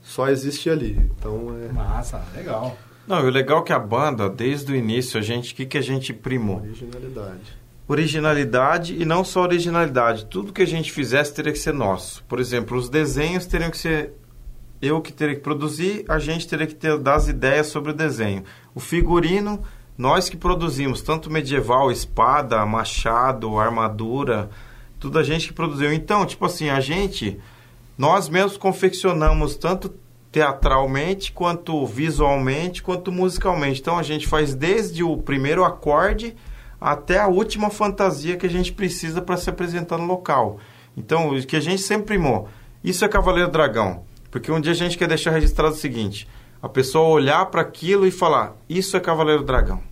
[0.00, 0.98] Só existe ali.
[1.18, 1.72] Então é.
[1.72, 2.76] Massa, legal.
[3.06, 5.66] Não, e o legal é que a banda, desde o início, a gente, o que,
[5.66, 6.60] que a gente primou?
[6.60, 7.58] Originalidade.
[7.88, 10.26] Originalidade e não só originalidade.
[10.26, 12.22] Tudo que a gente fizesse teria que ser nosso.
[12.24, 14.12] Por exemplo, os desenhos teriam que ser
[14.80, 17.94] eu que teria que produzir, a gente teria que ter, dar as ideias sobre o
[17.94, 18.44] desenho.
[18.74, 19.60] O figurino
[19.98, 24.48] nós que produzimos tanto medieval, espada, machado, armadura,
[25.00, 25.92] tudo a gente que produziu.
[25.92, 27.36] Então, tipo assim, a gente,
[27.98, 29.92] nós mesmos confeccionamos tanto
[30.30, 33.80] teatralmente, quanto visualmente, quanto musicalmente.
[33.80, 36.36] Então a gente faz desde o primeiro acorde
[36.80, 40.58] até a última fantasia que a gente precisa para se apresentar no local.
[40.96, 42.48] Então, o que a gente sempre primou,
[42.84, 44.04] isso é Cavaleiro Dragão.
[44.30, 46.28] Porque um dia a gente quer deixar registrado o seguinte:
[46.62, 49.82] a pessoa olhar para aquilo e falar, isso é Cavaleiro Dragão.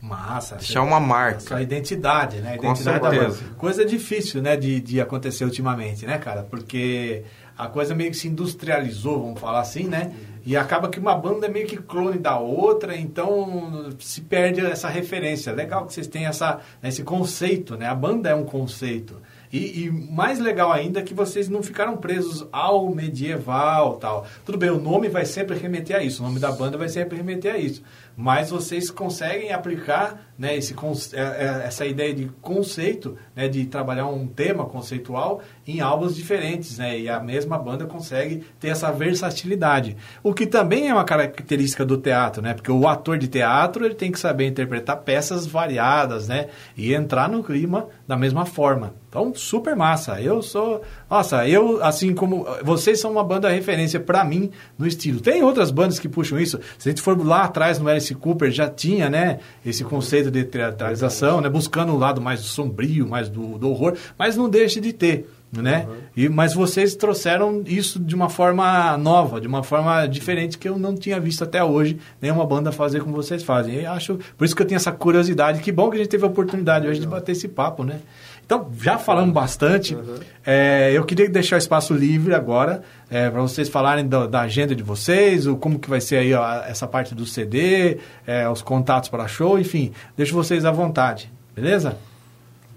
[0.00, 0.56] Massa.
[0.56, 1.40] Deixar uma marca.
[1.40, 2.54] Sua identidade, né?
[2.54, 3.44] A Com identidade da certeza.
[3.56, 6.42] Coisa difícil, né, de, de acontecer ultimamente, né, cara?
[6.42, 7.24] Porque
[7.56, 10.12] a coisa meio que se industrializou, vamos falar assim, né?
[10.44, 14.88] E acaba que uma banda é meio que clone da outra, então se perde essa
[14.90, 15.52] referência.
[15.54, 17.86] Legal que vocês têm essa, esse conceito, né?
[17.86, 19.22] A banda é um conceito.
[19.54, 24.26] E, e mais legal ainda é que vocês não ficaram presos ao medieval tal.
[24.44, 27.16] Tudo bem, o nome vai sempre remeter a isso, o nome da banda vai sempre
[27.16, 27.80] remeter a isso.
[28.16, 30.74] Mas vocês conseguem aplicar né, esse,
[31.12, 36.78] é- é- essa ideia de conceito, né, de trabalhar um tema conceitual em álbuns diferentes.
[36.78, 39.96] Né, e a mesma banda consegue ter essa versatilidade.
[40.22, 42.54] O que também é uma característica do teatro, né?
[42.54, 46.48] Porque o ator de teatro ele tem que saber interpretar peças variadas, né?
[46.76, 48.94] E entrar no clima da mesma forma.
[49.08, 50.20] Então, super massa.
[50.20, 50.82] Eu sou.
[51.08, 52.46] Nossa, eu, assim como.
[52.64, 55.20] Vocês são uma banda referência pra mim no estilo.
[55.20, 56.58] Tem outras bandas que puxam isso.
[56.76, 59.38] Se a gente for lá atrás no Alice Cooper, já tinha, né?
[59.64, 61.48] Esse conceito de teatralização, né?
[61.48, 63.96] Buscando o lado mais sombrio, mais do, do horror.
[64.18, 65.28] Mas não deixe de ter.
[65.52, 65.86] Né?
[66.16, 70.76] E, mas vocês trouxeram isso de uma forma nova, de uma forma diferente que eu
[70.76, 73.76] não tinha visto até hoje nenhuma banda fazer como vocês fazem.
[73.76, 75.60] Eu acho, por isso que eu tenho essa curiosidade.
[75.60, 78.00] Que bom que a gente teve a oportunidade hoje de bater esse papo, né?
[78.44, 79.96] Então, já falamos bastante.
[80.44, 84.82] É, eu queria deixar o espaço livre agora para vocês falarem da, da agenda de
[84.82, 89.08] vocês, o, como que vai ser aí ó, essa parte do CD, é, os contatos
[89.08, 89.92] para show, enfim.
[90.16, 91.96] Deixo vocês à vontade, beleza?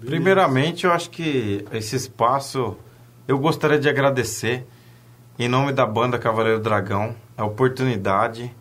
[0.04, 2.76] Primeiramente, eu acho que esse espaço
[3.26, 4.64] eu gostaria de agradecer
[5.38, 8.52] em nome da banda Cavaleiro Dragão a oportunidade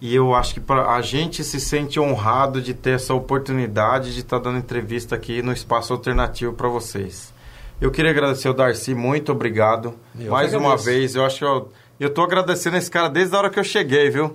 [0.00, 4.20] e eu acho que pra, a gente se sente honrado de ter essa oportunidade de
[4.20, 7.32] estar dando entrevista aqui no espaço alternativo para vocês.
[7.80, 9.94] Eu queria agradecer o Darcy, muito obrigado.
[10.18, 11.68] Eu Mais uma vez, eu acho que eu,
[12.00, 14.30] eu tô agradecendo esse cara desde a hora que eu cheguei, viu?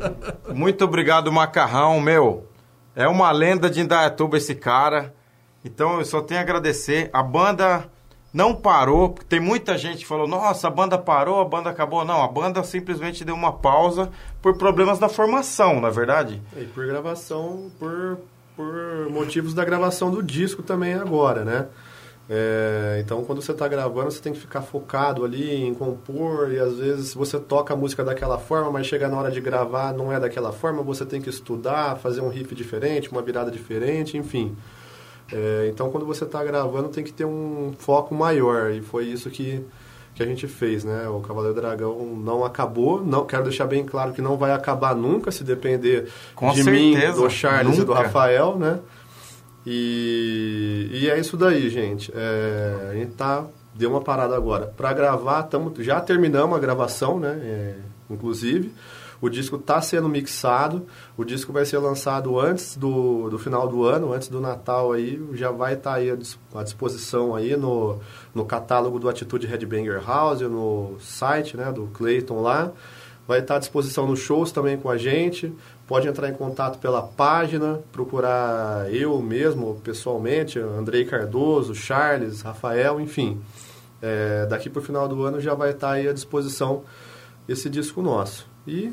[0.54, 2.46] muito obrigado, Macarrão, meu.
[2.94, 5.14] É uma lenda de Indaiatuba esse cara.
[5.62, 7.10] Então eu só tenho a agradecer.
[7.12, 7.90] A banda
[8.36, 12.04] não parou, porque tem muita gente que falou: nossa, a banda parou, a banda acabou.
[12.04, 14.10] Não, a banda simplesmente deu uma pausa
[14.42, 16.42] por problemas da formação, na verdade.
[16.54, 18.18] E por gravação, por,
[18.54, 21.66] por motivos da gravação do disco também agora, né?
[22.28, 26.58] É, então, quando você está gravando, você tem que ficar focado ali em compor e
[26.58, 30.12] às vezes você toca a música daquela forma, mas chega na hora de gravar não
[30.12, 34.54] é daquela forma, você tem que estudar, fazer um riff diferente, uma virada diferente, enfim.
[35.32, 39.28] É, então, quando você está gravando, tem que ter um foco maior e foi isso
[39.28, 39.64] que,
[40.14, 41.08] que a gente fez, né?
[41.08, 45.30] O Cavaleiro Dragão não acabou, não quero deixar bem claro que não vai acabar nunca,
[45.30, 48.02] se depender Com de mim, certeza, do Charles e do nunca.
[48.02, 48.78] Rafael, né?
[49.66, 52.12] E, e é isso daí, gente.
[52.14, 53.44] É, a gente tá
[53.76, 55.42] deu uma parada agora para gravar.
[55.44, 57.38] Tamo, já terminamos a gravação, né?
[57.42, 57.74] É,
[58.10, 58.72] inclusive,
[59.20, 60.86] o disco está sendo mixado.
[61.16, 65.20] O disco vai ser lançado antes do, do final do ano, antes do Natal aí.
[65.32, 67.98] Já vai estar aí à dis- à disposição aí no,
[68.34, 71.72] no catálogo do Atitude Headbanger House, no site, né?
[71.72, 72.72] Do Clayton lá.
[73.26, 75.52] Vai estar à disposição nos shows também com a gente.
[75.86, 83.40] Pode entrar em contato pela página, procurar eu mesmo, pessoalmente, Andrei Cardoso, Charles, Rafael, enfim.
[84.02, 86.84] É, daqui para o final do ano já vai estar aí à disposição
[87.48, 88.46] esse disco nosso.
[88.66, 88.92] E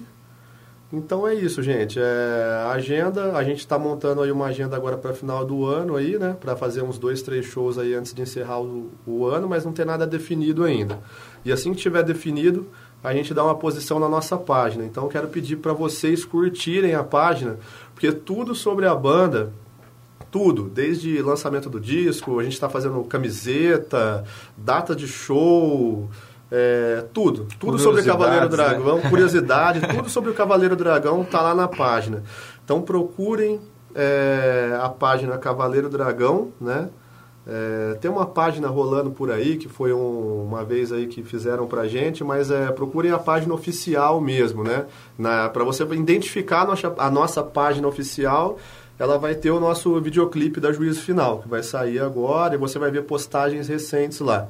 [0.96, 2.00] Então é isso, gente.
[2.00, 6.20] É, agenda, a gente está montando aí uma agenda agora para final do ano aí,
[6.20, 6.38] né?
[6.40, 9.74] Para fazer uns dois, três shows aí antes de encerrar o, o, ano, mas não
[9.74, 11.00] tem nada definido ainda.
[11.44, 12.68] E assim que tiver definido,
[13.04, 14.86] a gente dá uma posição na nossa página.
[14.86, 17.58] Então quero pedir para vocês curtirem a página,
[17.96, 19.52] porque tudo sobre a banda,
[20.30, 24.24] tudo, desde lançamento do disco, a gente está fazendo camiseta,
[24.56, 26.08] data de show,
[26.56, 27.48] é, tudo.
[27.60, 29.02] Tudo sobre o Cavaleiro Dragão, né?
[29.10, 32.22] curiosidade, tudo sobre o Cavaleiro Dragão tá lá na página.
[32.64, 33.60] Então procurem
[33.96, 36.90] é, a página Cavaleiro Dragão, né?
[37.46, 41.66] É, tem uma página rolando por aí, que foi um, uma vez aí que fizeram
[41.66, 44.86] pra gente, mas é, procurem a página oficial mesmo, né?
[45.52, 48.60] Para você identificar a nossa, a nossa página oficial,
[49.00, 52.78] ela vai ter o nosso videoclipe da Juízo Final, que vai sair agora e você
[52.78, 54.48] vai ver postagens recentes lá.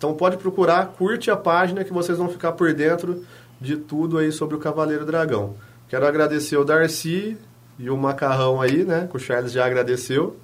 [0.00, 3.22] Então pode procurar, curte a página que vocês vão ficar por dentro
[3.60, 5.56] de tudo aí sobre o Cavaleiro Dragão.
[5.90, 7.36] Quero agradecer o Darcy
[7.78, 9.06] e o Macarrão aí, né?
[9.10, 10.40] Que o Charles já agradeceu.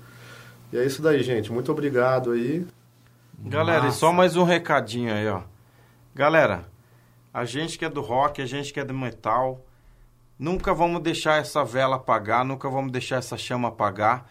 [0.70, 1.50] E é isso daí, gente.
[1.50, 2.66] Muito obrigado aí.
[3.38, 3.96] Galera, Massa.
[3.96, 5.40] e só mais um recadinho aí, ó.
[6.14, 6.66] Galera,
[7.32, 9.64] a gente que é do rock, a gente que é do metal,
[10.38, 14.26] nunca vamos deixar essa vela apagar, nunca vamos deixar essa chama apagar,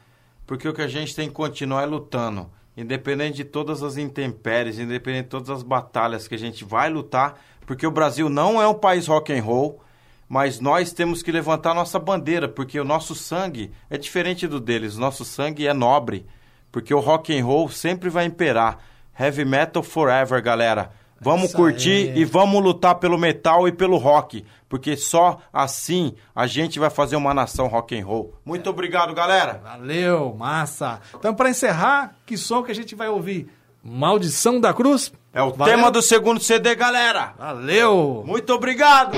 [0.45, 2.47] porque o que a gente tem que continuar é lutando
[2.77, 7.39] independente de todas as intempéries, independente de todas as batalhas que a gente vai lutar,
[7.65, 9.81] porque o Brasil não é um país rock and roll,
[10.27, 14.95] mas nós temos que levantar nossa bandeira, porque o nosso sangue é diferente do deles,
[14.95, 16.25] o nosso sangue é nobre,
[16.71, 18.79] porque o rock and roll sempre vai imperar.
[19.17, 20.91] Heavy metal forever, galera.
[21.19, 22.19] Vamos Isso curtir aí.
[22.19, 27.15] e vamos lutar pelo metal e pelo rock, porque só assim a gente vai fazer
[27.15, 28.33] uma nação rock and roll.
[28.43, 28.69] Muito é.
[28.69, 29.61] obrigado, galera.
[29.63, 30.99] Valeu, massa.
[31.17, 33.49] Então, para encerrar, que som que a gente vai ouvir?
[33.83, 35.13] Maldição da Cruz?
[35.31, 35.75] É o Valeu.
[35.75, 37.33] tema do segundo CD, galera.
[37.37, 38.23] Valeu.
[38.25, 39.15] Muito obrigado.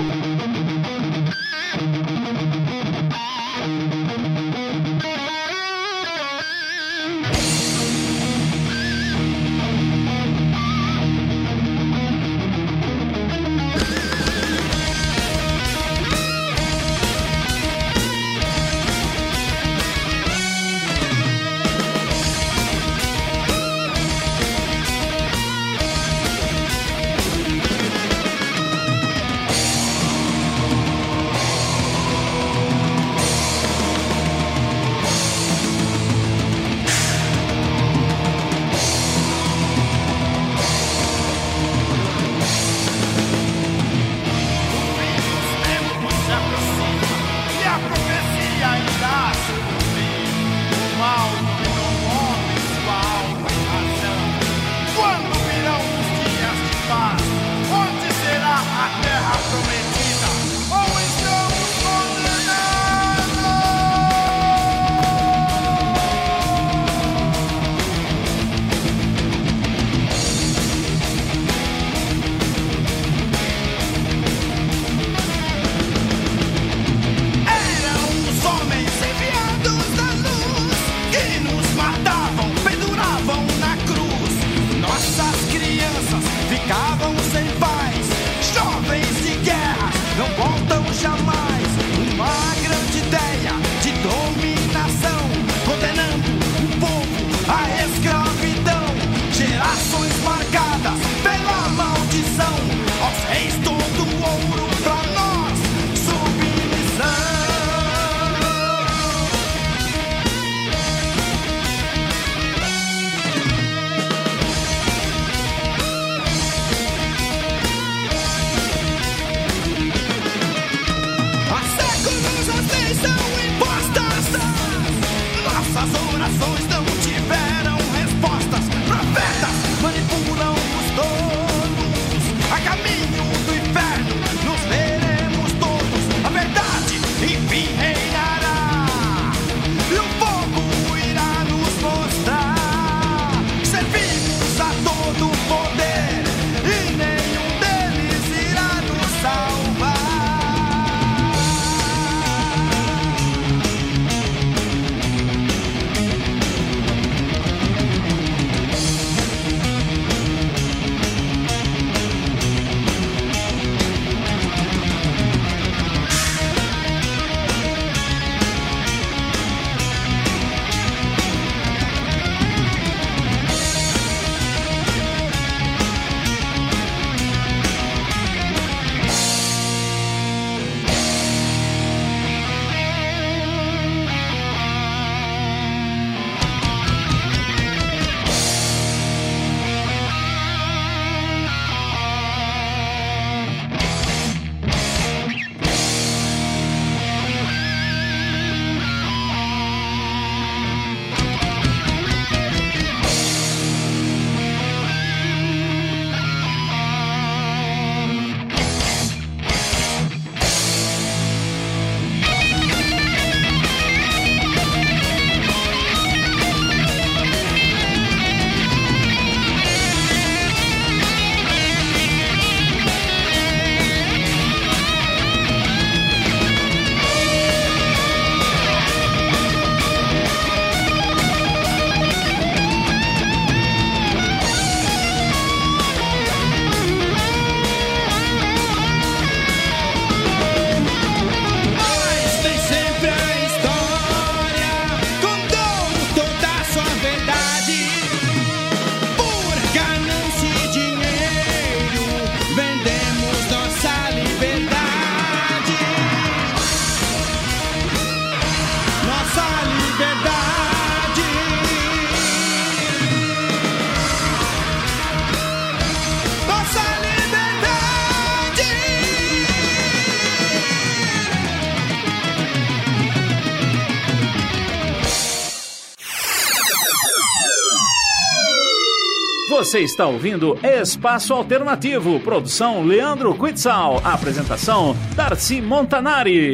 [279.68, 286.54] Você está ouvindo Espaço Alternativo, produção Leandro Quitzal, apresentação Darcy Montanari.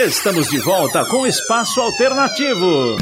[0.00, 2.96] Estamos de volta com Espaço Alternativo.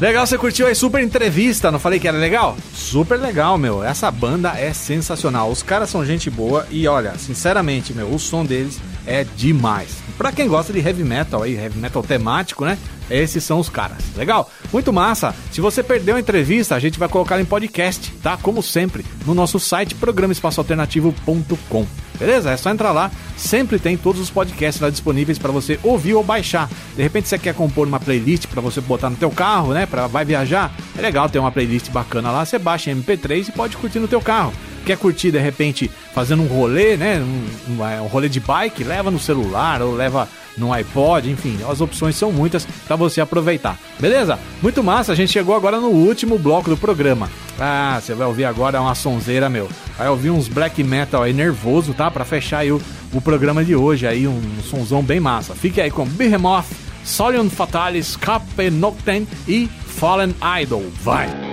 [0.00, 2.56] Legal, você curtiu aí super entrevista, não falei que era legal?
[2.72, 3.84] Super legal, meu.
[3.84, 5.50] Essa banda é sensacional.
[5.50, 9.98] Os caras são gente boa e olha, sinceramente, meu, o som deles é demais.
[10.16, 12.78] Pra quem gosta de heavy metal aí, heavy metal temático, né?
[13.10, 13.98] Esses são os caras.
[14.16, 14.50] Legal?
[14.72, 15.34] Muito massa.
[15.54, 18.36] Se você perdeu a entrevista, a gente vai colocar em podcast, tá?
[18.36, 21.86] Como sempre, no nosso site programaespaçoalternativo.com.
[22.18, 22.50] Beleza?
[22.50, 23.08] É só entrar lá.
[23.36, 26.68] Sempre tem todos os podcasts lá disponíveis para você ouvir ou baixar.
[26.96, 29.86] De repente você quer compor uma playlist para você botar no teu carro, né?
[29.86, 30.74] Para vai viajar.
[30.98, 32.44] É legal ter uma playlist bacana lá.
[32.44, 34.52] Você baixa em MP3 e pode curtir no teu carro
[34.84, 37.18] quer curtir de repente fazendo um rolê, né?
[37.18, 41.80] Um, um, um, rolê de bike, leva no celular ou leva no iPod, enfim, as
[41.80, 43.78] opções são muitas para você aproveitar.
[43.98, 44.38] Beleza?
[44.62, 47.30] Muito massa, a gente chegou agora no último bloco do programa.
[47.58, 49.68] Ah, você vai ouvir agora uma sonzeira, meu.
[49.96, 52.10] Vai ouvir uns black metal aí nervoso, tá?
[52.10, 52.80] Para fechar aí o,
[53.12, 55.54] o programa de hoje aí, um, sonzão bem massa.
[55.54, 56.66] Fique aí com Behemoth,
[57.04, 60.84] Solion Fatalis, Cap Noctem e Fallen Idol.
[61.02, 61.43] Vai!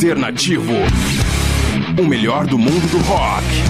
[0.00, 0.72] Alternativo.
[2.00, 3.69] O melhor do mundo do rock.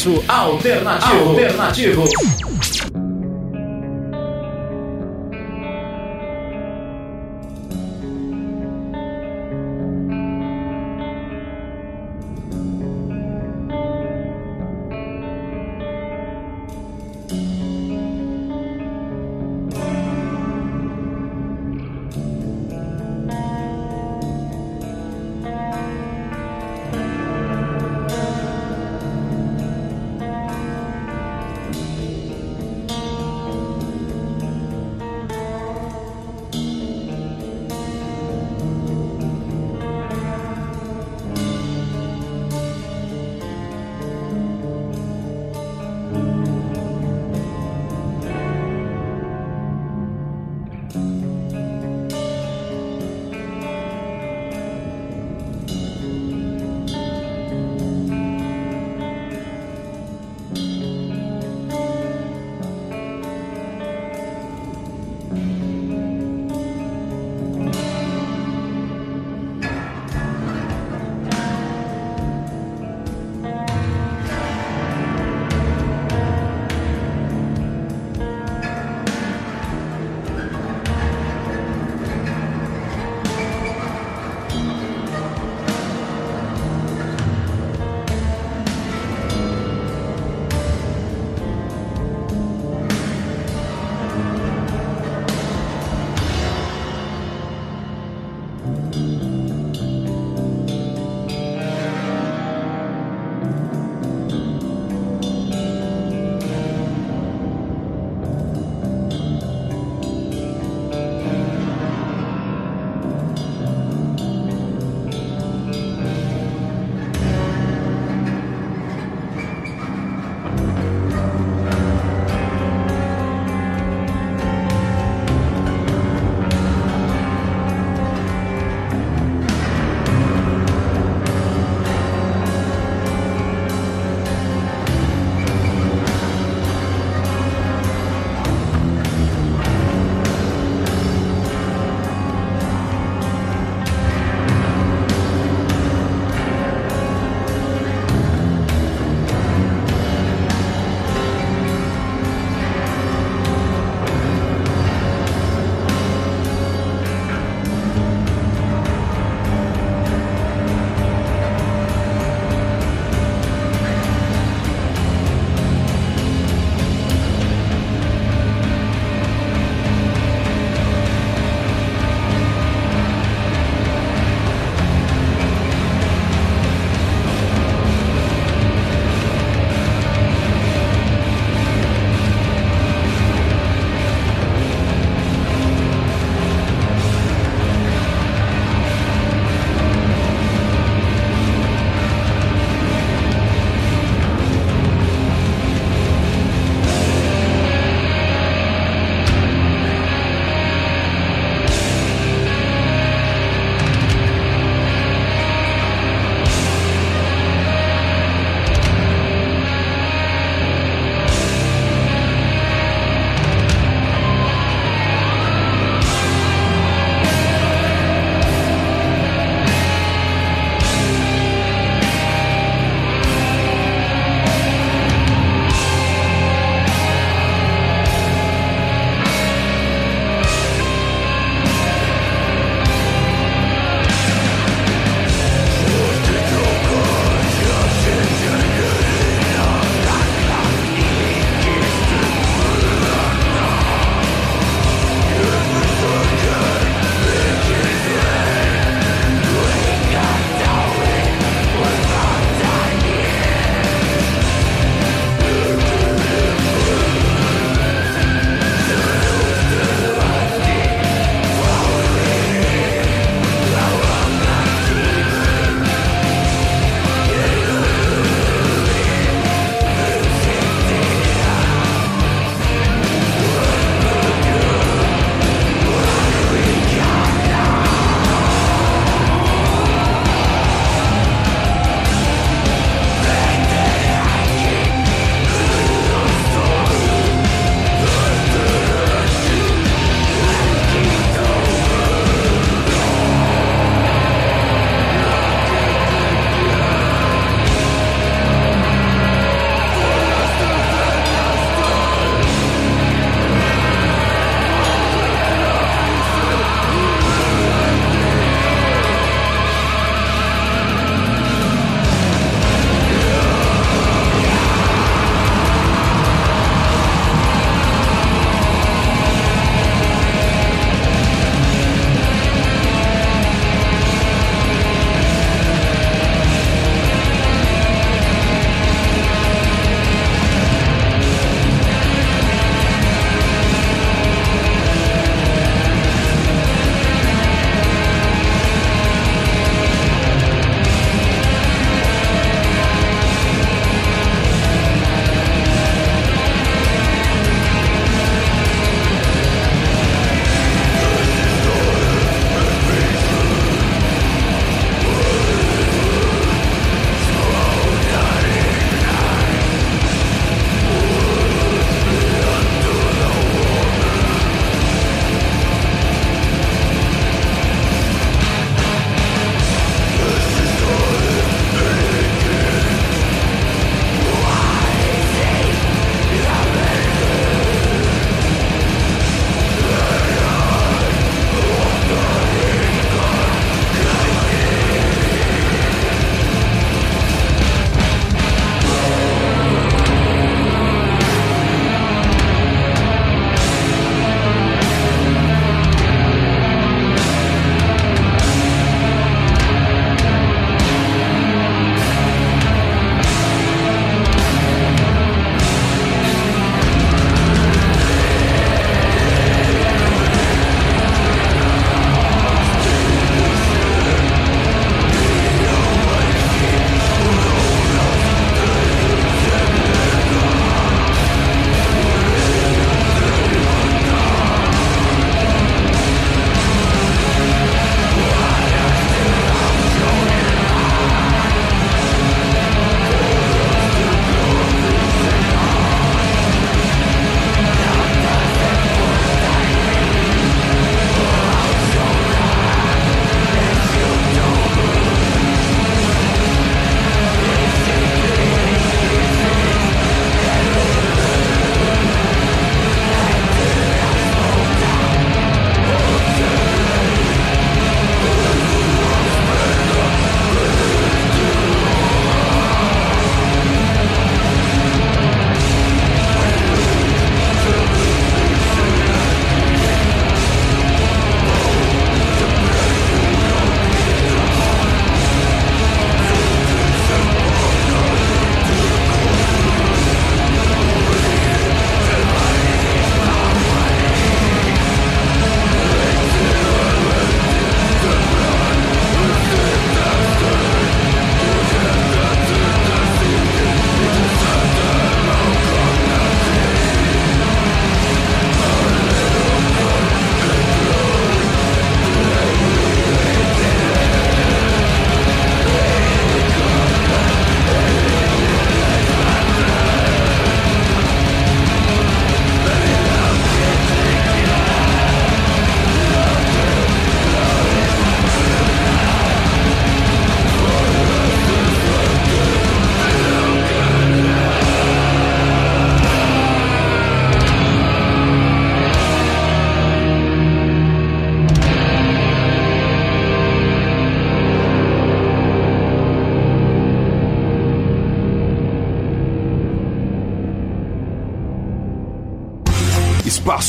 [0.00, 1.28] Espaço Alternativo.
[1.30, 2.49] Alternativo.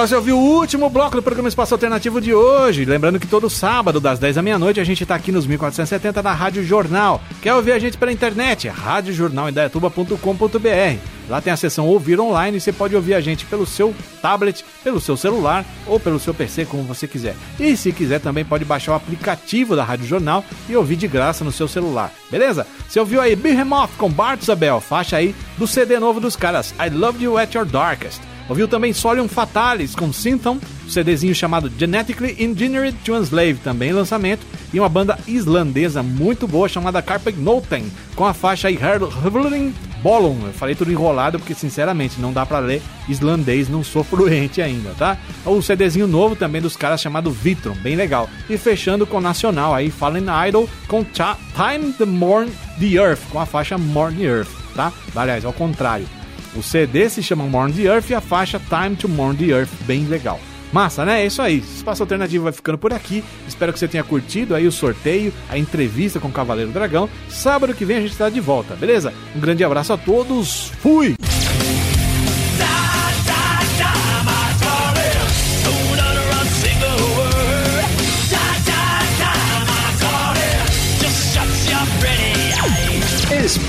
[0.00, 2.86] Legal, você ouviu o último bloco do programa Espaço Alternativo de hoje.
[2.86, 6.32] Lembrando que todo sábado, das 10 da meia-noite, a gente tá aqui nos 1470 da
[6.32, 7.20] Rádio Jornal.
[7.42, 8.66] Quer ouvir a gente pela internet?
[8.68, 10.98] radiojornalindaiatuba.com.br
[11.28, 14.64] Lá tem a seção Ouvir Online e você pode ouvir a gente pelo seu tablet,
[14.82, 17.36] pelo seu celular ou pelo seu PC, como você quiser.
[17.58, 21.44] E se quiser também pode baixar o aplicativo da Rádio Jornal e ouvir de graça
[21.44, 22.10] no seu celular.
[22.30, 22.66] Beleza?
[22.88, 26.88] Você ouviu aí Behemoth com Bart Isabel, faixa aí do CD novo dos caras, I
[26.88, 28.29] Love You At Your Darkest.
[28.50, 34.44] Ouviu também Solium Fatalis com Symptom, um CDzinho chamado Genetically Engineered to Enslave, também lançamento,
[34.74, 37.84] e uma banda islandesa muito boa chamada Carpet Noten,
[38.16, 39.72] com a faixa aí Reveling
[40.02, 40.46] Bolum.
[40.46, 44.90] Eu falei tudo enrolado porque, sinceramente, não dá para ler islandês, não sou fluente ainda,
[44.98, 45.16] tá?
[45.46, 48.28] O CDzinho novo também dos caras chamado Vitron, bem legal.
[48.48, 52.50] E fechando com o nacional aí, Fallen Idol com Time the Morn
[52.80, 54.92] the Earth, com a faixa Morn the Earth, tá?
[55.14, 56.19] Aliás, ao contrário.
[56.54, 59.70] O CD se chama Mourn the Earth e a faixa Time to Mourn the Earth,
[59.86, 60.40] bem legal.
[60.72, 61.22] Massa, né?
[61.22, 61.58] É isso aí.
[61.58, 63.24] Espaço Alternativo vai ficando por aqui.
[63.48, 67.08] Espero que você tenha curtido aí o sorteio, a entrevista com o Cavaleiro Dragão.
[67.28, 69.12] Sábado que vem a gente está de volta, beleza?
[69.34, 70.70] Um grande abraço a todos.
[70.80, 71.16] Fui!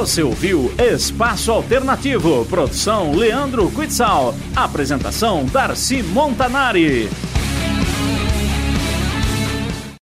[0.00, 7.06] Você ouviu Espaço Alternativo, produção Leandro Quitzal, apresentação Darcy Montanari.